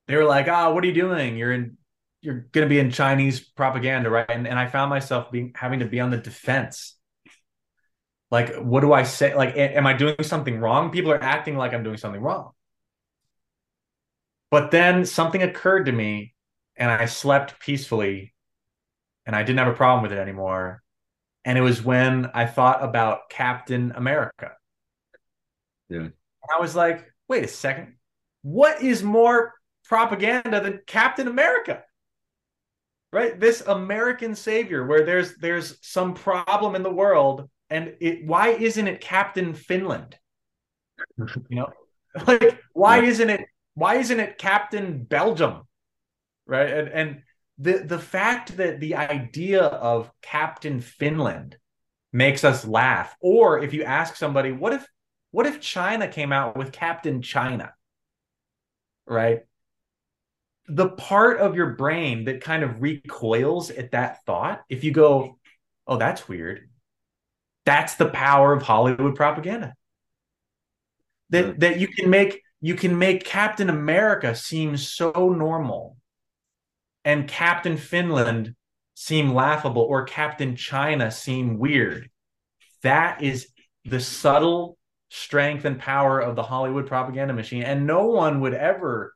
They 0.07 0.17
were 0.17 0.25
like 0.25 0.47
ah 0.49 0.67
oh, 0.69 0.75
what 0.75 0.85
are 0.85 0.87
you 0.87 0.95
doing? 0.95 1.37
You're 1.37 1.53
in 1.53 1.77
you're 2.21 2.47
going 2.53 2.67
to 2.67 2.69
be 2.69 2.79
in 2.79 2.91
chinese 2.91 3.41
propaganda 3.41 4.11
right? 4.11 4.29
And, 4.29 4.47
and 4.47 4.59
i 4.59 4.67
found 4.67 4.91
myself 4.91 5.31
being 5.31 5.53
having 5.55 5.81
to 5.81 5.87
be 5.87 6.01
on 6.01 6.11
the 6.11 6.17
defense. 6.17 6.97
Like 8.31 8.57
what 8.57 8.81
do 8.81 8.93
i 8.93 9.03
say? 9.03 9.35
Like 9.35 9.57
am 9.57 9.87
i 9.87 9.95
doing 9.95 10.23
something 10.23 10.59
wrong? 10.59 10.91
People 10.91 11.13
are 11.13 11.23
acting 11.23 11.57
like 11.57 11.73
i'm 11.75 11.83
doing 11.83 11.97
something 11.97 12.21
wrong. 12.21 12.53
But 14.51 14.71
then 14.71 15.05
something 15.05 15.43
occurred 15.43 15.87
to 15.87 15.93
me 15.93 16.35
and 16.77 16.91
I 16.91 17.07
slept 17.07 17.61
peacefully 17.61 18.35
and 19.27 19.37
I 19.37 19.43
didn't 19.43 19.59
have 19.59 19.69
a 19.69 19.75
problem 19.77 20.03
with 20.03 20.13
it 20.13 20.19
anymore. 20.19 20.83
And 21.49 21.57
it 21.57 21.63
was 21.63 21.83
when 21.83 22.31
I 22.35 22.45
thought 22.45 22.85
about 22.85 23.31
Captain 23.31 23.93
America. 23.97 24.53
Yeah. 25.89 26.01
And 26.01 26.13
I 26.55 26.61
was 26.61 26.77
like, 26.77 27.11
wait 27.27 27.43
a 27.43 27.49
second. 27.49 27.95
What 28.43 28.83
is 28.83 29.03
more 29.03 29.55
propaganda 29.89 30.61
than 30.61 30.81
Captain 30.87 31.27
America. 31.27 31.83
Right? 33.11 33.41
This 33.41 33.63
American 33.63 34.35
savior 34.35 34.85
where 34.85 35.05
there's 35.05 35.35
there's 35.37 35.79
some 35.81 36.13
problem 36.13 36.75
in 36.75 36.83
the 36.83 36.93
world 36.93 37.49
and 37.71 37.95
it 38.01 38.27
why 38.27 38.49
isn't 38.49 38.87
it 38.87 39.01
Captain 39.01 39.55
Finland? 39.55 40.17
You 41.17 41.27
know? 41.51 41.73
Like 42.27 42.59
why 42.73 42.99
yeah. 42.99 43.09
isn't 43.11 43.31
it 43.31 43.41
why 43.75 43.97
isn't 43.97 44.19
it 44.19 44.39
Captain 44.39 45.05
Belgium? 45.05 45.63
Right? 46.47 46.69
And 46.69 46.89
and 46.89 47.23
the 47.59 47.79
the 47.79 47.99
fact 47.99 48.57
that 48.57 48.81
the 48.81 48.95
idea 48.97 49.63
of 49.63 50.11
Captain 50.23 50.81
Finland 50.81 51.57
makes 52.13 52.45
us 52.45 52.65
laugh 52.65 53.15
or 53.21 53.63
if 53.63 53.75
you 53.75 53.83
ask 53.85 54.17
somebody 54.17 54.51
what 54.53 54.73
if 54.73 54.87
what 55.31 55.47
if 55.47 55.61
China 55.61 56.09
came 56.09 56.33
out 56.33 56.57
with 56.57 56.73
Captain 56.73 57.21
China? 57.21 57.75
Right? 59.07 59.41
The 60.69 60.89
part 60.89 61.39
of 61.39 61.55
your 61.55 61.75
brain 61.75 62.25
that 62.25 62.41
kind 62.43 62.63
of 62.63 62.81
recoils 62.83 63.71
at 63.71 63.93
that 63.93 64.25
thought, 64.25 64.63
if 64.69 64.85
you 64.85 64.91
go, 64.93 65.39
oh, 65.87 65.97
that's 65.97 66.29
weird, 66.29 66.71
that's 67.65 67.95
the 67.97 68.09
power 68.09 68.53
of 68.53 68.63
Hollywood 68.63 69.15
propaganda. 69.15 69.75
That, 71.31 71.47
yeah. 71.47 71.53
that 71.59 71.79
you 71.79 71.89
can 71.89 72.09
make 72.09 72.43
you 72.61 72.75
can 72.75 72.99
make 72.99 73.25
Captain 73.25 73.69
America 73.69 74.35
seem 74.35 74.77
so 74.77 75.11
normal 75.13 75.98
and 77.05 77.29
Captain 77.29 77.77
Finland 77.77 78.55
seem 78.95 79.33
laughable 79.33 79.83
or 79.83 80.05
Captain 80.05 80.57
China 80.57 81.11
seem 81.11 81.59
weird. 81.59 82.11
That 82.83 83.23
is 83.23 83.49
the 83.85 84.01
subtle 84.01 84.77
strength 85.09 85.65
and 85.65 85.79
power 85.79 86.21
of 86.21 86.37
the 86.37 86.43
Hollywood 86.43 86.87
propaganda 86.87 87.33
machine. 87.33 87.63
And 87.63 87.87
no 87.87 88.07
one 88.07 88.41
would 88.41 88.55
ever 88.55 89.15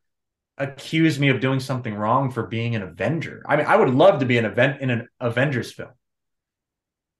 accuse 0.57 1.19
me 1.19 1.29
of 1.29 1.41
doing 1.41 1.61
something 1.61 1.95
wrong 1.95 2.31
for 2.31 2.47
being 2.47 2.75
an 2.77 2.83
Avenger. 2.83 3.43
I 3.47 3.57
mean, 3.57 3.67
I 3.67 3.77
would 3.77 3.91
love 3.91 4.21
to 4.21 4.27
be 4.27 4.39
an 4.39 4.45
event 4.45 4.81
in 4.81 4.91
an 4.91 5.09
Avengers 5.21 5.73
film. 5.73 5.91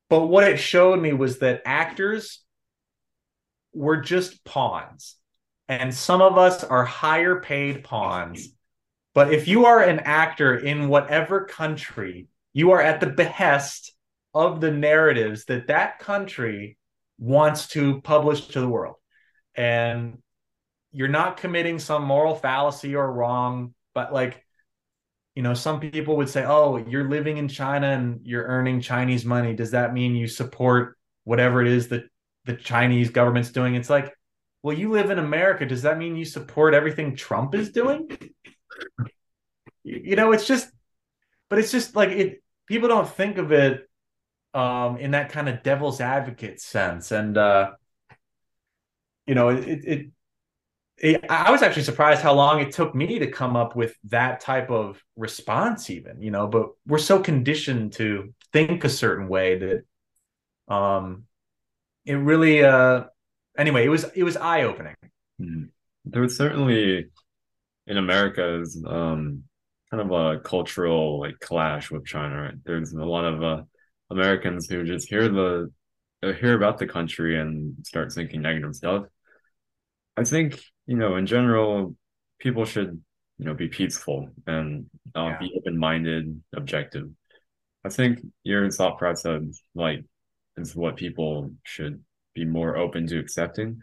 But 0.09 0.27
what 0.27 0.45
it 0.45 0.59
showed 0.59 1.01
me 1.01 1.13
was 1.13 1.39
that 1.39 1.63
actors 1.65 2.45
were 3.75 3.99
just 3.99 4.45
pawns. 4.45 5.17
And 5.69 5.95
some 5.95 6.21
of 6.21 6.37
us 6.37 6.65
are 6.65 6.85
higher 6.85 7.41
paid 7.41 7.85
pawns. 7.85 8.49
But 9.15 9.33
if 9.33 9.47
you 9.47 9.67
are 9.67 9.83
an 9.83 10.01
actor 10.01 10.57
in 10.57 10.89
whatever 10.89 11.45
country, 11.45 12.29
you 12.53 12.73
are 12.73 12.81
at 12.81 13.01
the 13.01 13.09
behest 13.09 13.93
of 14.35 14.61
the 14.61 14.71
narratives 14.71 15.45
that 15.47 15.67
that 15.67 15.99
country 15.99 16.79
wants 17.19 17.69
to 17.69 18.01
publish 18.01 18.49
to 18.49 18.61
the 18.61 18.69
world. 18.69 18.97
And 19.55 20.19
you're 20.93 21.09
not 21.09 21.37
committing 21.37 21.79
some 21.79 22.05
moral 22.05 22.35
fallacy 22.35 22.95
or 22.95 23.11
wrong, 23.11 23.75
but 23.95 24.13
like, 24.13 24.45
you 25.35 25.43
know, 25.43 25.55
some 25.55 25.81
people 25.81 26.17
would 26.19 26.29
say, 26.29 26.45
oh, 26.45 26.77
you're 26.77 27.09
living 27.09 27.39
in 27.39 27.49
China 27.49 27.89
and 27.89 28.21
you're 28.25 28.45
earning 28.45 28.81
Chinese 28.81 29.25
money. 29.25 29.55
Does 29.55 29.71
that 29.71 29.95
mean 29.95 30.15
you 30.15 30.29
support 30.29 30.97
whatever 31.25 31.63
it 31.63 31.69
is 31.69 31.89
that 31.89 32.05
the 32.45 32.55
Chinese 32.55 33.11
government's 33.11 33.51
doing? 33.51 33.75
It's 33.75 33.91
like, 33.91 34.15
well, 34.63 34.77
you 34.77 34.91
live 34.91 35.11
in 35.11 35.19
America. 35.19 35.65
Does 35.67 35.83
that 35.83 35.99
mean 35.99 36.17
you 36.17 36.25
support 36.25 36.75
everything 36.75 37.17
Trump 37.17 37.55
is 37.55 37.71
doing? 37.71 38.09
You 39.85 40.17
know, 40.17 40.33
it's 40.33 40.47
just, 40.47 40.71
but 41.49 41.59
it's 41.59 41.73
just 41.73 41.97
like 41.97 42.11
it, 42.11 42.43
people 42.67 42.89
don't 42.89 43.09
think 43.09 43.39
of 43.39 43.53
it 43.53 43.89
um, 44.55 44.97
in 44.99 45.13
that 45.13 45.31
kind 45.31 45.49
of 45.49 45.63
devil's 45.63 46.01
advocate 46.01 46.61
sense. 46.61 47.11
And 47.11 47.37
uh, 47.37 47.73
you 49.27 49.35
know, 49.35 49.49
it, 49.49 49.85
it, 49.85 50.07
it, 50.99 51.31
I 51.31 51.51
was 51.51 51.63
actually 51.63 51.83
surprised 51.83 52.23
how 52.23 52.35
long 52.35 52.61
it 52.61 52.73
took 52.73 52.95
me 52.95 53.19
to 53.19 53.27
come 53.27 53.57
up 53.57 53.75
with 53.75 53.97
that 54.05 54.41
type 54.41 54.71
of 54.71 55.03
response, 55.17 55.91
even. 55.91 56.23
You 56.23 56.31
know, 56.31 56.47
but 56.47 56.71
we're 56.87 56.99
so 56.99 57.21
conditioned 57.21 57.95
to 57.95 58.35
think 58.53 58.85
a 58.85 58.89
certain 58.89 59.29
way 59.29 59.59
that 59.59 60.75
um, 60.75 61.25
it 62.05 62.15
really. 62.15 62.65
Uh, 62.65 63.05
anyway, 63.57 63.85
it 63.85 63.89
was 63.89 64.05
it 64.15 64.23
was 64.23 64.37
eye 64.37 64.63
opening. 64.63 64.97
Mm-hmm. 65.41 65.65
There 66.05 66.23
was 66.23 66.37
certainly 66.37 67.11
in 67.87 67.97
America's 67.97 68.83
um, 68.87 69.45
kind 69.91 70.01
of 70.01 70.11
a 70.11 70.41
cultural 70.41 71.21
like 71.21 71.39
clash 71.41 71.91
with 71.91 72.07
China. 72.07 72.43
Right? 72.43 72.65
There's 72.65 72.93
a 72.93 73.05
lot 73.05 73.25
of 73.25 73.43
uh, 73.43 73.63
Americans 74.11 74.69
who 74.69 74.85
just 74.85 75.09
hear 75.09 75.29
the 75.29 75.71
uh, 76.23 76.33
hear 76.33 76.55
about 76.55 76.79
the 76.79 76.87
country 76.87 77.39
and 77.39 77.75
start 77.85 78.13
thinking 78.13 78.43
negative 78.43 78.75
stuff. 78.75 79.05
I 80.17 80.25
think 80.25 80.63
you 80.87 80.97
know, 80.97 81.17
in 81.17 81.27
general, 81.27 81.97
people 82.39 82.65
should 82.65 83.01
you 83.39 83.47
know 83.47 83.55
be 83.55 83.69
peaceful 83.69 84.29
and 84.47 84.87
uh, 85.15 85.25
yeah. 85.25 85.39
be 85.39 85.53
open 85.57 85.79
minded, 85.79 86.43
objective. 86.55 87.09
I 87.85 87.89
think 87.89 88.21
your 88.45 88.71
thought 88.71 88.99
process 88.99 89.43
like 89.75 90.05
is 90.57 90.77
what 90.77 90.97
people 90.97 91.51
should 91.65 92.03
be 92.35 92.45
more 92.45 92.77
open 92.77 93.07
to 93.09 93.19
accepting. 93.19 93.81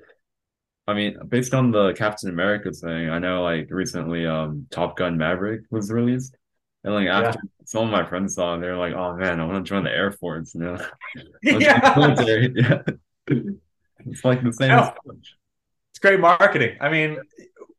I 0.89 0.93
mean, 0.93 1.17
based 1.27 1.53
on 1.53 1.71
the 1.71 1.93
Captain 1.93 2.29
America 2.29 2.71
thing, 2.71 3.09
I 3.09 3.19
know 3.19 3.43
like 3.43 3.67
recently 3.69 4.25
um 4.25 4.67
Top 4.71 4.97
Gun 4.97 5.17
Maverick 5.17 5.61
was 5.69 5.91
released. 5.91 6.35
And 6.83 6.93
like 6.93 7.07
after 7.07 7.39
yeah. 7.43 7.65
some 7.65 7.85
of 7.85 7.91
my 7.91 8.05
friends 8.05 8.35
saw 8.35 8.55
it, 8.55 8.61
they're 8.61 8.77
like, 8.77 8.93
"Oh 8.93 9.15
man, 9.15 9.39
I 9.39 9.45
want 9.45 9.63
to 9.65 9.69
join 9.69 9.83
the 9.83 9.91
Air 9.91 10.11
Force." 10.11 10.55
You 10.55 10.61
know, 10.61 10.77
yeah. 11.43 11.93
military. 11.95 12.53
yeah, 12.55 12.81
it's 14.05 14.25
like 14.25 14.43
the 14.43 14.53
same. 14.53 14.71
It's 15.91 15.99
great 15.99 16.19
marketing. 16.19 16.77
I 16.79 16.89
mean, 16.89 17.19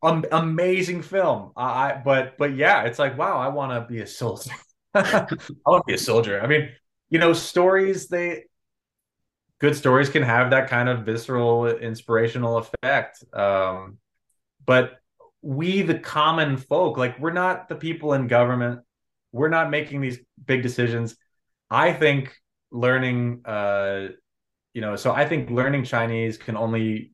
um, 0.03 0.25
amazing 0.31 1.03
film. 1.03 1.53
I 1.57 2.01
but 2.05 2.37
but 2.39 2.55
yeah, 2.57 2.83
it's 2.83 2.99
like 2.99 3.17
wow, 3.17 3.39
I 3.39 3.49
want 3.49 3.73
to 3.73 3.93
be 3.93 4.01
a 4.03 4.07
soldier. 4.07 4.53
I 4.95 5.27
want 5.67 5.87
to 5.87 5.87
be 5.87 5.95
a 5.95 5.99
soldier. 5.99 6.41
I 6.43 6.47
mean, 6.47 6.69
you 7.09 7.19
know, 7.19 7.33
stories 7.33 8.09
they 8.09 8.45
good 9.61 9.77
stories 9.77 10.09
can 10.09 10.23
have 10.23 10.51
that 10.51 10.69
kind 10.69 10.89
of 10.89 11.05
visceral, 11.05 11.67
inspirational 11.67 12.59
effect. 12.59 13.23
Um, 13.33 13.99
but 14.65 14.99
we, 15.43 15.83
the 15.83 15.99
common 15.99 16.57
folk, 16.57 16.97
like 16.99 17.19
we're 17.19 17.33
not 17.33 17.69
the 17.69 17.77
people 17.77 18.13
in 18.13 18.27
government 18.27 18.81
we're 19.33 19.49
not 19.49 19.71
making 19.71 20.01
these 20.01 20.19
big 20.45 20.63
decisions. 20.63 21.17
I 21.71 21.93
think 21.93 22.35
learning, 22.71 23.43
uh, 23.45 24.09
you 24.75 24.81
know, 24.81 24.97
so 24.97 25.13
I 25.13 25.27
think 25.27 25.51
learning 25.51 25.85
Chinese 25.85 26.37
can 26.39 26.57
only 26.57 27.13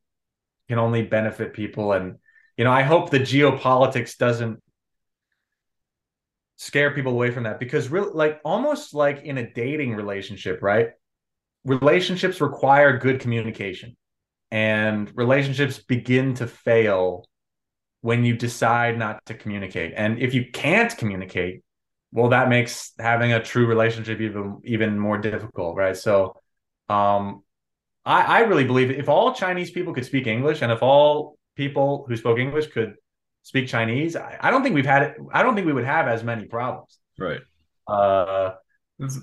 can 0.69 0.79
only 0.79 1.03
benefit 1.03 1.53
people, 1.53 1.93
and 1.93 2.17
you 2.57 2.65
know, 2.65 2.73
I 2.73 2.83
hope 2.83 3.11
the 3.11 3.21
geopolitics 3.21 4.17
doesn't 4.17 4.61
scare 6.57 6.93
people 6.93 7.13
away 7.13 7.31
from 7.31 7.45
that 7.45 7.61
because 7.61 7.89
really, 7.89 8.11
like 8.13 8.41
almost 8.45 8.95
like 8.95 9.23
in 9.23 9.39
a 9.39 9.51
dating 9.53 9.95
relationship, 9.95 10.63
right? 10.63 10.91
Relationships 11.67 12.41
require 12.41 12.97
good 12.97 13.21
communication, 13.21 13.95
and 14.51 15.11
relationships 15.15 15.79
begin 15.79 16.35
to 16.35 16.47
fail 16.47 17.27
when 18.01 18.25
you 18.25 18.37
decide 18.37 18.97
not 18.97 19.25
to 19.27 19.35
communicate. 19.35 19.93
And 19.97 20.19
if 20.19 20.33
you 20.33 20.47
can't 20.53 20.97
communicate, 20.97 21.63
well 22.13 22.31
that 22.31 22.49
makes 22.49 22.93
having 22.99 23.33
a 23.33 23.43
true 23.43 23.67
relationship 23.67 24.21
even 24.21 24.61
even 24.65 24.99
more 24.99 25.19
difficult 25.19 25.77
right? 25.77 25.97
So 25.97 26.35
um 26.89 27.43
i 28.05 28.39
i 28.39 28.41
really 28.41 28.65
believe 28.65 28.93
if 28.93 29.09
all 29.09 29.35
chinese 29.35 29.73
people 29.73 29.93
could 29.93 30.05
speak 30.05 30.29
english 30.29 30.63
and 30.63 30.71
if 30.71 30.83
all 30.85 31.37
people 31.57 32.05
who 32.07 32.17
spoke 32.17 32.39
english 32.39 32.69
could 32.69 32.95
speak 33.43 33.67
chinese 33.67 34.15
i, 34.15 34.39
I 34.41 34.53
don't 34.53 34.63
think 34.63 34.77
we've 34.77 34.87
had 34.87 35.03
it 35.03 35.17
i 35.33 35.43
don't 35.43 35.57
think 35.57 35.67
we 35.67 35.73
would 35.73 35.85
have 35.85 36.07
as 36.07 36.23
many 36.23 36.45
problems. 36.45 36.99
Right. 37.19 37.41
Uh 37.89 38.53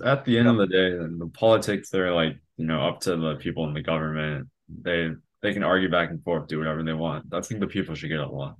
at 0.04 0.24
the 0.24 0.38
end 0.38 0.48
of 0.48 0.56
the 0.56 0.66
day 0.66 0.90
the 0.90 1.30
politics 1.34 1.90
they're 1.90 2.14
like 2.14 2.36
you 2.56 2.66
know 2.66 2.86
up 2.86 3.00
to 3.00 3.16
the 3.16 3.34
people 3.36 3.66
in 3.66 3.74
the 3.74 3.82
government 3.82 4.46
they 4.82 5.10
they 5.42 5.52
can 5.52 5.64
argue 5.64 5.90
back 5.90 6.10
and 6.10 6.22
forth 6.22 6.46
do 6.46 6.58
whatever 6.58 6.82
they 6.82 6.92
want 6.92 7.24
i 7.32 7.40
think 7.40 7.60
the 7.60 7.66
people 7.66 7.94
should 7.94 8.08
get 8.08 8.20
along 8.20 8.54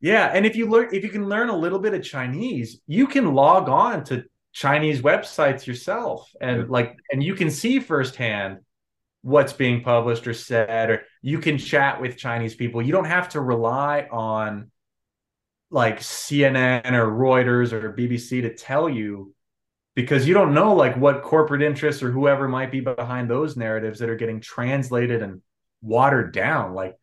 yeah, 0.00 0.30
and 0.32 0.46
if 0.46 0.54
you 0.54 0.68
learn 0.68 0.88
if 0.92 1.02
you 1.02 1.10
can 1.10 1.28
learn 1.28 1.48
a 1.48 1.56
little 1.56 1.78
bit 1.78 1.94
of 1.94 2.02
Chinese, 2.02 2.80
you 2.86 3.06
can 3.06 3.34
log 3.34 3.68
on 3.68 4.04
to 4.04 4.24
Chinese 4.52 5.02
websites 5.02 5.66
yourself 5.66 6.30
and 6.40 6.58
yeah. 6.58 6.66
like 6.68 6.96
and 7.10 7.22
you 7.22 7.34
can 7.34 7.50
see 7.50 7.80
firsthand 7.80 8.58
what's 9.22 9.52
being 9.52 9.82
published 9.82 10.26
or 10.26 10.34
said 10.34 10.90
or 10.90 11.02
you 11.20 11.38
can 11.38 11.58
chat 11.58 12.00
with 12.00 12.16
Chinese 12.16 12.54
people. 12.54 12.80
You 12.80 12.92
don't 12.92 13.06
have 13.06 13.30
to 13.30 13.40
rely 13.40 14.06
on 14.10 14.70
like 15.70 15.98
CNN 16.00 16.92
or 16.92 17.06
Reuters 17.06 17.72
or 17.72 17.92
BBC 17.92 18.42
to 18.42 18.54
tell 18.54 18.88
you 18.88 19.34
because 19.98 20.28
you 20.28 20.32
don't 20.32 20.54
know 20.54 20.76
like 20.76 20.96
what 20.96 21.22
corporate 21.22 21.60
interests 21.60 22.04
or 22.04 22.12
whoever 22.12 22.46
might 22.46 22.70
be 22.70 22.78
behind 22.78 23.28
those 23.28 23.56
narratives 23.56 23.98
that 23.98 24.08
are 24.08 24.14
getting 24.14 24.40
translated 24.40 25.22
and 25.22 25.42
watered 25.82 26.32
down 26.32 26.72
like 26.72 26.94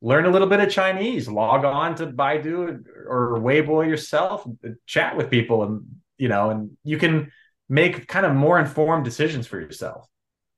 learn 0.00 0.24
a 0.24 0.30
little 0.30 0.46
bit 0.46 0.60
of 0.60 0.70
Chinese, 0.70 1.26
log 1.28 1.64
on 1.64 1.96
to 1.96 2.06
Baidu 2.06 2.84
or 3.08 3.40
Weibo 3.40 3.84
yourself, 3.84 4.46
chat 4.86 5.16
with 5.16 5.30
people, 5.30 5.64
and 5.64 5.82
you 6.16 6.28
know, 6.28 6.50
and 6.50 6.76
you 6.84 6.96
can 6.96 7.32
make 7.68 8.06
kind 8.06 8.24
of 8.24 8.32
more 8.32 8.60
informed 8.60 9.04
decisions 9.04 9.48
for 9.48 9.58
yourself. 9.58 10.06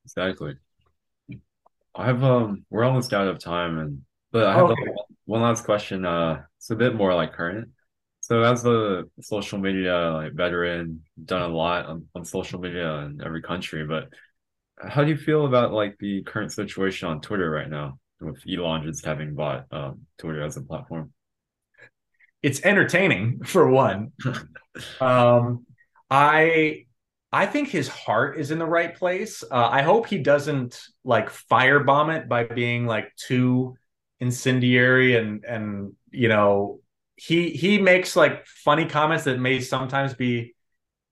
Exactly. 0.05 0.57
I 1.95 2.05
have 2.05 2.23
um, 2.23 2.67
we're 2.69 2.85
almost 2.85 3.15
out 3.15 3.27
of 3.27 3.39
time, 3.39 3.79
and 3.79 4.03
but 4.33 4.45
I 4.45 4.55
have 4.55 4.71
okay. 4.71 4.83
one 5.25 5.41
last 5.41 5.65
question. 5.65 6.05
Uh, 6.05 6.43
it's 6.59 6.69
a 6.69 6.77
bit 6.77 6.95
more 6.95 7.15
like 7.15 7.33
current. 7.33 7.71
So 8.27 8.43
as 8.43 8.67
a 8.67 9.05
social 9.21 9.57
media 9.57 10.11
like 10.15 10.33
veteran, 10.33 11.05
done 11.25 11.43
a 11.43 11.49
lot 11.49 11.87
on, 11.87 12.07
on 12.13 12.25
social 12.25 12.59
media 12.59 12.93
in 13.03 13.21
every 13.25 13.41
country, 13.41 13.87
but 13.87 14.09
how 14.83 15.05
do 15.05 15.11
you 15.11 15.17
feel 15.17 15.47
about 15.47 15.73
like 15.73 15.97
the 16.01 16.25
current 16.25 16.51
situation 16.51 17.07
on 17.07 17.21
Twitter 17.21 17.49
right 17.49 17.71
now 17.71 18.01
with 18.21 18.43
Elon 18.51 18.83
just 18.83 19.05
having 19.05 19.37
bought 19.37 19.67
um, 19.71 20.01
Twitter 20.19 20.43
as 20.43 20.57
a 20.57 20.63
platform? 20.63 21.13
It's 22.43 22.61
entertaining 22.65 23.43
for 23.45 23.71
one. 23.71 24.11
um, 25.01 25.65
I 26.11 26.87
I 27.31 27.47
think 27.47 27.69
his 27.69 27.87
heart 27.87 28.41
is 28.41 28.51
in 28.51 28.59
the 28.59 28.67
right 28.67 28.93
place. 28.93 29.45
Uh, 29.45 29.69
I 29.71 29.83
hope 29.83 30.09
he 30.09 30.19
doesn't 30.19 30.81
like 31.05 31.31
firebomb 31.31 32.17
it 32.17 32.29
by 32.29 32.43
being 32.43 32.87
like 32.87 33.15
too 33.15 33.77
incendiary 34.19 35.15
and 35.15 35.45
and 35.45 35.93
you 36.11 36.27
know 36.27 36.81
he 37.17 37.51
he 37.51 37.79
makes 37.79 38.15
like 38.15 38.47
funny 38.47 38.87
comments 38.87 39.25
that 39.25 39.41
may 39.41 39.61
sometimes 39.61 40.15
be 40.15 40.55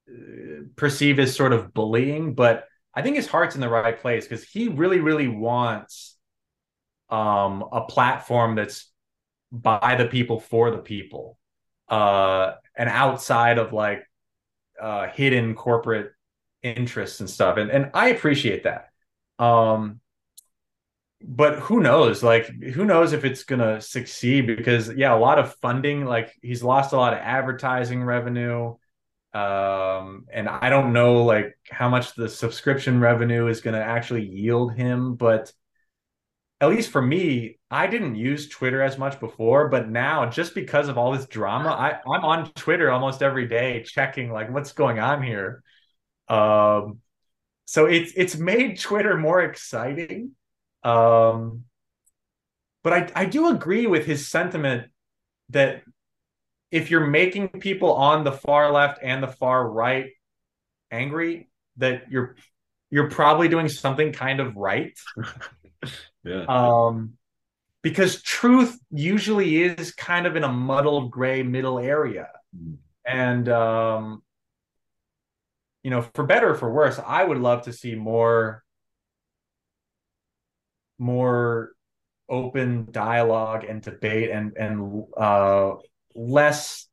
uh, 0.09 0.65
perceived 0.77 1.19
as 1.19 1.35
sort 1.35 1.53
of 1.53 1.73
bullying, 1.73 2.35
but 2.35 2.69
I 2.95 3.03
think 3.03 3.17
his 3.17 3.27
heart's 3.27 3.55
in 3.55 3.61
the 3.61 3.69
right 3.69 3.99
place 3.99 4.27
because 4.27 4.45
he 4.45 4.69
really, 4.69 5.01
really 5.01 5.29
wants 5.29 6.17
um, 7.11 7.65
a 7.73 7.83
platform 7.83 8.55
that's 8.55 8.91
by 9.51 9.97
the 9.97 10.07
people 10.07 10.41
for 10.41 10.71
the 10.71 10.79
people, 10.79 11.39
uh, 11.89 12.53
and 12.77 12.89
outside 12.89 13.59
of 13.59 13.73
like 13.73 14.05
uh, 14.81 15.09
hidden 15.09 15.55
corporate 15.55 16.13
interests 16.63 17.21
and 17.21 17.31
stuff. 17.31 17.57
And 17.57 17.71
and 17.71 17.91
I 17.95 18.09
appreciate 18.09 18.65
that. 18.65 18.91
Um, 19.39 20.01
but 21.27 21.59
who 21.61 21.81
knows? 21.81 22.23
Like, 22.23 22.47
who 22.47 22.85
knows 22.85 23.13
if 23.13 23.25
it's 23.25 23.45
gonna 23.45 23.81
succeed? 23.81 24.47
Because 24.47 24.95
yeah, 24.95 25.15
a 25.15 25.19
lot 25.19 25.39
of 25.39 25.55
funding. 25.57 26.05
Like, 26.05 26.33
he's 26.43 26.63
lost 26.63 26.93
a 26.93 26.97
lot 26.97 27.13
of 27.15 27.21
advertising 27.21 28.03
revenue 28.05 28.75
um, 29.35 30.27
and 30.33 30.49
I 30.49 30.71
don't 30.71 30.93
know 30.93 31.25
like 31.25 31.57
how 31.69 31.89
much 31.89 32.15
the 32.15 32.29
subscription 32.29 33.01
revenue 33.01 33.49
is 33.49 33.61
to 33.63 33.77
actually 33.77 34.25
yield 34.27 34.75
him, 34.75 35.17
but 35.17 35.53
at 36.61 36.69
least 36.69 36.91
for 36.91 37.03
me, 37.03 37.59
I 37.69 37.89
didn't 37.89 38.15
use 38.15 38.49
Twitter 38.49 38.81
as 38.81 38.97
much 38.97 39.19
before, 39.19 39.69
but 39.69 39.91
now 39.91 40.31
just 40.31 40.55
because 40.55 40.87
of 40.89 40.97
all 40.97 41.11
this 41.11 41.27
drama, 41.27 41.71
I, 41.71 41.99
I'm 42.09 42.25
on 42.25 42.53
Twitter 42.53 42.93
almost 42.93 43.23
every 43.23 43.49
day 43.49 43.83
checking 43.83 44.31
like 44.31 44.53
what's 44.53 44.73
going 44.73 45.01
on 45.01 45.21
here. 45.21 45.65
Um, 46.29 47.01
so 47.65 47.87
it's 47.87 48.13
it's 48.15 48.37
made 48.37 48.79
Twitter 48.79 49.17
more 49.17 49.43
exciting. 49.43 50.31
Um, 50.85 51.65
but 52.83 52.93
I 52.93 53.11
I 53.15 53.25
do 53.25 53.49
agree 53.49 53.87
with 53.87 54.07
his 54.07 54.29
sentiment 54.29 54.89
that 55.51 55.83
if 56.71 56.91
you're 56.91 57.07
making 57.07 57.49
people 57.49 57.95
on 57.95 58.25
the 58.25 58.33
far 58.33 58.71
left 58.73 58.99
and 59.03 59.23
the 59.23 59.29
far 59.29 59.69
right 59.69 60.11
angry, 60.91 61.49
that 61.79 62.11
you're 62.11 62.37
you're 62.91 63.11
probably 63.11 63.49
doing 63.49 63.69
something 63.69 64.13
kind 64.13 64.41
of 64.41 64.57
right. 64.57 64.99
yeah. 66.25 66.45
Um 66.49 67.15
because 67.83 68.23
truth 68.23 68.79
usually 68.91 69.63
is 69.63 69.93
kind 69.93 70.27
of 70.27 70.37
in 70.37 70.45
a 70.45 70.53
muddled 70.53 71.11
gray 71.11 71.43
middle 71.43 71.79
area. 71.79 72.29
Mm. 72.57 72.77
And 73.07 73.49
um 73.49 74.23
you 75.83 75.91
know, 75.91 76.03
for 76.15 76.25
better 76.25 76.51
or 76.51 76.55
for 76.55 76.73
worse, 76.73 76.99
I 76.99 77.23
would 77.23 77.39
love 77.39 77.63
to 77.63 77.73
see 77.73 77.95
more 77.95 78.64
more 80.99 81.73
open 82.29 82.89
dialogue 82.91 83.65
and 83.65 83.83
debate 83.83 84.31
and 84.31 84.57
and 84.57 85.05
uh 85.17 85.73
less 86.15 86.89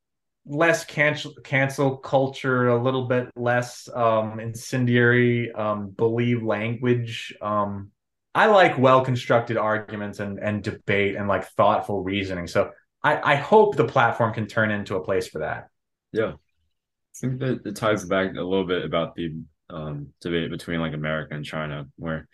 less 0.45 0.86
cancel 0.86 1.34
cancel 1.43 1.97
culture, 1.97 2.68
a 2.68 2.82
little 2.82 3.08
bit 3.08 3.30
less 3.36 3.88
um, 3.93 4.39
incendiary 4.39 5.52
um, 5.52 5.89
believe 5.89 6.43
language. 6.43 7.36
Um, 7.41 7.91
I 8.34 8.47
like 8.47 8.78
well 8.78 9.04
constructed 9.04 9.58
arguments 9.58 10.20
and 10.20 10.39
and 10.39 10.64
debate 10.64 11.16
and 11.16 11.28
like 11.28 11.47
thoughtful 11.49 12.04
reasoning. 12.04 12.47
So 12.47 12.72
I, 13.04 13.34
I 13.34 13.36
hope 13.36 13.76
the 13.76 13.88
platform 13.88 14.34
can 14.34 14.47
turn 14.47 14.72
into 14.72 14.95
a 14.95 15.04
place 15.04 15.28
for 15.28 15.39
that. 15.39 15.68
Yeah, 16.12 16.34
I 16.34 17.18
think 17.20 17.39
that 17.39 17.66
it 17.66 17.76
ties 17.76 18.06
back 18.06 18.32
a 18.32 18.41
little 18.41 18.66
bit 18.66 18.84
about 18.84 19.16
the 19.16 19.36
um, 19.70 20.08
debate 20.22 20.49
between 20.49 20.80
like 20.80 20.93
America 20.93 21.36
and 21.36 21.45
China, 21.45 21.88
where 21.97 22.28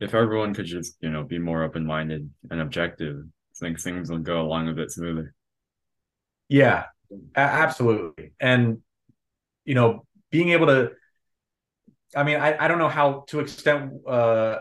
if 0.00 0.14
everyone 0.14 0.54
could 0.54 0.66
just 0.66 0.96
you 1.00 1.10
know 1.10 1.22
be 1.22 1.38
more 1.38 1.62
open 1.62 1.86
minded 1.86 2.30
and 2.50 2.60
objective, 2.60 3.18
I 3.18 3.58
think 3.58 3.80
things 3.80 4.10
will 4.10 4.18
go 4.18 4.40
along 4.40 4.68
a 4.68 4.72
bit 4.72 4.90
smoother. 4.90 5.34
Yeah, 6.48 6.84
absolutely. 7.34 8.32
And 8.40 8.78
you 9.64 9.74
know, 9.74 10.04
being 10.30 10.50
able 10.50 10.66
to 10.66 10.92
I 12.16 12.22
mean, 12.22 12.36
I, 12.36 12.64
I 12.64 12.68
don't 12.68 12.78
know 12.78 12.88
how 12.88 13.24
to 13.28 13.40
extent 13.40 13.92
uh 14.06 14.58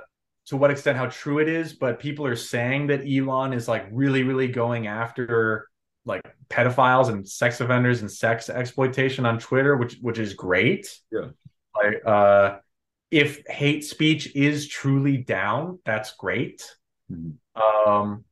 to 0.48 0.58
what 0.58 0.72
extent 0.72 0.98
how 0.98 1.06
true 1.08 1.40
it 1.40 1.48
is, 1.48 1.74
but 1.74 2.00
people 2.00 2.26
are 2.26 2.36
saying 2.36 2.88
that 2.88 3.02
Elon 3.08 3.54
is 3.54 3.68
like 3.68 3.88
really, 3.92 4.24
really 4.24 4.48
going 4.48 4.88
after 4.88 5.70
like 6.06 6.22
pedophiles 6.50 7.10
and 7.10 7.28
sex 7.28 7.62
offenders 7.62 8.02
and 8.02 8.12
sex 8.12 8.50
exploitation 8.50 9.26
on 9.26 9.40
Twitter, 9.40 9.78
which 9.78 9.98
which 10.02 10.20
is 10.20 10.34
great. 10.34 10.88
Yeah. 11.12 11.30
Like 11.76 12.02
uh 12.06 12.58
if 13.14 13.46
hate 13.48 13.84
speech 13.86 14.36
is 14.36 14.68
truly 14.68 15.18
down, 15.18 15.80
that's 15.86 16.14
great. 16.16 16.64
Mm-hmm. 17.12 17.92
Um 17.92 18.26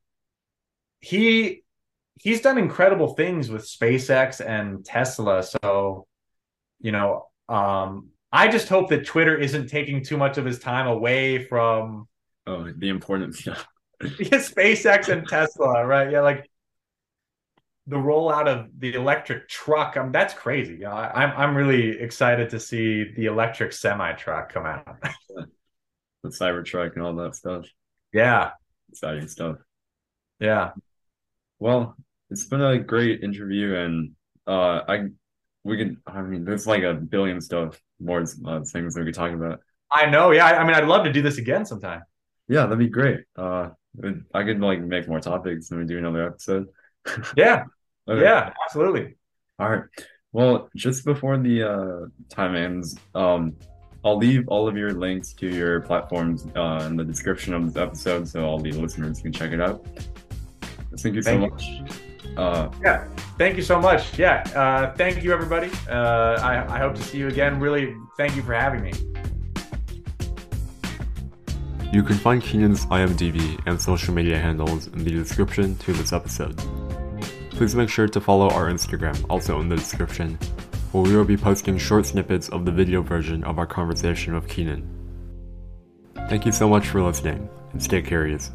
he 1.01 1.63
he's 2.19 2.41
done 2.41 2.57
incredible 2.57 3.15
things 3.15 3.49
with 3.49 3.63
SpaceX 3.63 4.45
and 4.45 4.85
Tesla. 4.85 5.41
So, 5.43 6.05
you 6.79 6.91
know, 6.91 7.27
um, 7.49 8.09
I 8.31 8.47
just 8.47 8.69
hope 8.69 8.89
that 8.89 9.05
Twitter 9.05 9.35
isn't 9.35 9.67
taking 9.67 10.03
too 10.03 10.17
much 10.17 10.37
of 10.37 10.45
his 10.45 10.59
time 10.59 10.87
away 10.87 11.45
from 11.45 12.07
oh 12.47 12.71
the 12.77 12.89
important 12.89 13.45
yeah, 13.45 13.57
SpaceX 14.01 15.09
and 15.09 15.27
Tesla, 15.27 15.85
right? 15.85 16.11
Yeah, 16.11 16.21
like 16.21 16.49
the 17.91 17.97
rollout 17.97 18.47
of 18.47 18.69
the 18.79 18.93
electric 18.93 19.49
truck. 19.49 19.97
Um, 19.97 20.13
that's 20.13 20.33
crazy. 20.33 20.77
Yeah, 20.81 20.93
I, 20.93 21.23
I'm 21.23 21.37
I'm 21.37 21.57
really 21.57 21.99
excited 21.99 22.49
to 22.51 22.59
see 22.59 23.11
the 23.15 23.25
electric 23.25 23.73
semi 23.73 24.13
truck 24.13 24.53
come 24.53 24.65
out. 24.65 24.97
the 26.23 26.29
Cybertruck 26.29 26.95
and 26.95 27.03
all 27.03 27.13
that 27.15 27.35
stuff. 27.35 27.65
Yeah, 28.13 28.51
exciting 28.89 29.27
stuff. 29.27 29.57
Yeah. 30.39 30.71
Well, 31.59 31.97
it's 32.29 32.45
been 32.45 32.61
a 32.61 32.79
great 32.79 33.23
interview, 33.23 33.75
and 33.75 34.11
uh, 34.47 34.81
I 34.87 35.07
we 35.65 35.77
can. 35.77 35.97
I 36.07 36.21
mean, 36.21 36.45
there's 36.45 36.65
like 36.65 36.83
a 36.83 36.93
billion 36.93 37.41
stuff 37.41 37.77
more 37.99 38.23
uh, 38.45 38.61
things 38.63 38.93
that 38.93 39.01
we 39.01 39.07
could 39.07 39.15
talk 39.15 39.33
about. 39.33 39.59
I 39.91 40.05
know. 40.05 40.31
Yeah. 40.31 40.45
I, 40.45 40.61
I 40.61 40.63
mean, 40.63 40.75
I'd 40.75 40.87
love 40.87 41.03
to 41.03 41.11
do 41.11 41.21
this 41.21 41.37
again 41.37 41.65
sometime. 41.65 42.03
Yeah, 42.47 42.63
that'd 42.63 42.79
be 42.79 42.87
great. 42.87 43.25
Uh, 43.35 43.71
I 44.33 44.43
could 44.43 44.61
like 44.61 44.79
make 44.79 45.09
more 45.09 45.19
topics 45.19 45.69
and 45.71 45.79
we 45.81 45.85
do 45.85 45.97
another 45.97 46.25
episode. 46.25 46.67
yeah. 47.35 47.65
Okay. 48.09 48.21
Yeah. 48.21 48.53
Absolutely. 48.65 49.15
All 49.59 49.69
right. 49.69 49.83
Well, 50.33 50.69
just 50.75 51.05
before 51.05 51.37
the 51.37 51.63
uh, 51.63 52.05
time 52.29 52.55
ends, 52.55 52.97
um, 53.15 53.55
I'll 54.03 54.17
leave 54.17 54.47
all 54.47 54.67
of 54.67 54.75
your 54.77 54.93
links 54.93 55.33
to 55.33 55.47
your 55.47 55.81
platforms 55.81 56.47
uh, 56.55 56.87
in 56.89 56.95
the 56.95 57.03
description 57.03 57.53
of 57.53 57.65
this 57.73 57.75
episode 57.75 58.27
so 58.27 58.43
all 58.43 58.59
the 58.59 58.71
listeners 58.71 59.21
can 59.21 59.31
check 59.31 59.51
it 59.51 59.61
out. 59.61 59.85
Thank 60.97 61.15
you 61.15 61.21
so 61.21 61.31
Thank 61.31 61.51
much. 61.51 61.65
You. 61.65 62.37
Uh, 62.37 62.71
yeah, 62.81 63.07
thank 63.37 63.57
you 63.57 63.63
so 63.63 63.79
much. 63.79 64.17
Yeah, 64.17 64.43
uh, 64.55 64.95
thank 64.95 65.23
you, 65.23 65.33
everybody. 65.33 65.69
Uh, 65.89 66.39
I, 66.41 66.75
I 66.75 66.79
hope 66.79 66.95
to 66.95 67.03
see 67.03 67.17
you 67.17 67.27
again. 67.27 67.59
Really, 67.59 67.95
thank 68.17 68.35
you 68.35 68.41
for 68.41 68.53
having 68.53 68.81
me. 68.81 68.93
You 71.91 72.03
can 72.03 72.15
find 72.15 72.41
Kenan's 72.41 72.85
IMDb 72.85 73.59
and 73.65 73.79
social 73.79 74.13
media 74.13 74.37
handles 74.37 74.87
in 74.87 75.03
the 75.03 75.11
description 75.11 75.75
to 75.79 75.93
this 75.93 76.13
episode. 76.13 76.57
Please 77.61 77.75
make 77.75 77.89
sure 77.89 78.07
to 78.07 78.19
follow 78.19 78.49
our 78.49 78.71
Instagram, 78.71 79.23
also 79.29 79.59
in 79.59 79.69
the 79.69 79.75
description, 79.75 80.33
where 80.93 81.03
we 81.03 81.15
will 81.15 81.23
be 81.23 81.37
posting 81.37 81.77
short 81.77 82.07
snippets 82.07 82.49
of 82.49 82.65
the 82.65 82.71
video 82.71 83.03
version 83.03 83.43
of 83.43 83.59
our 83.59 83.67
conversation 83.67 84.33
with 84.33 84.47
Kenan. 84.47 84.81
Thank 86.27 86.47
you 86.47 86.51
so 86.51 86.67
much 86.67 86.87
for 86.87 87.03
listening, 87.03 87.47
and 87.71 87.83
stay 87.83 88.01
curious. 88.01 88.49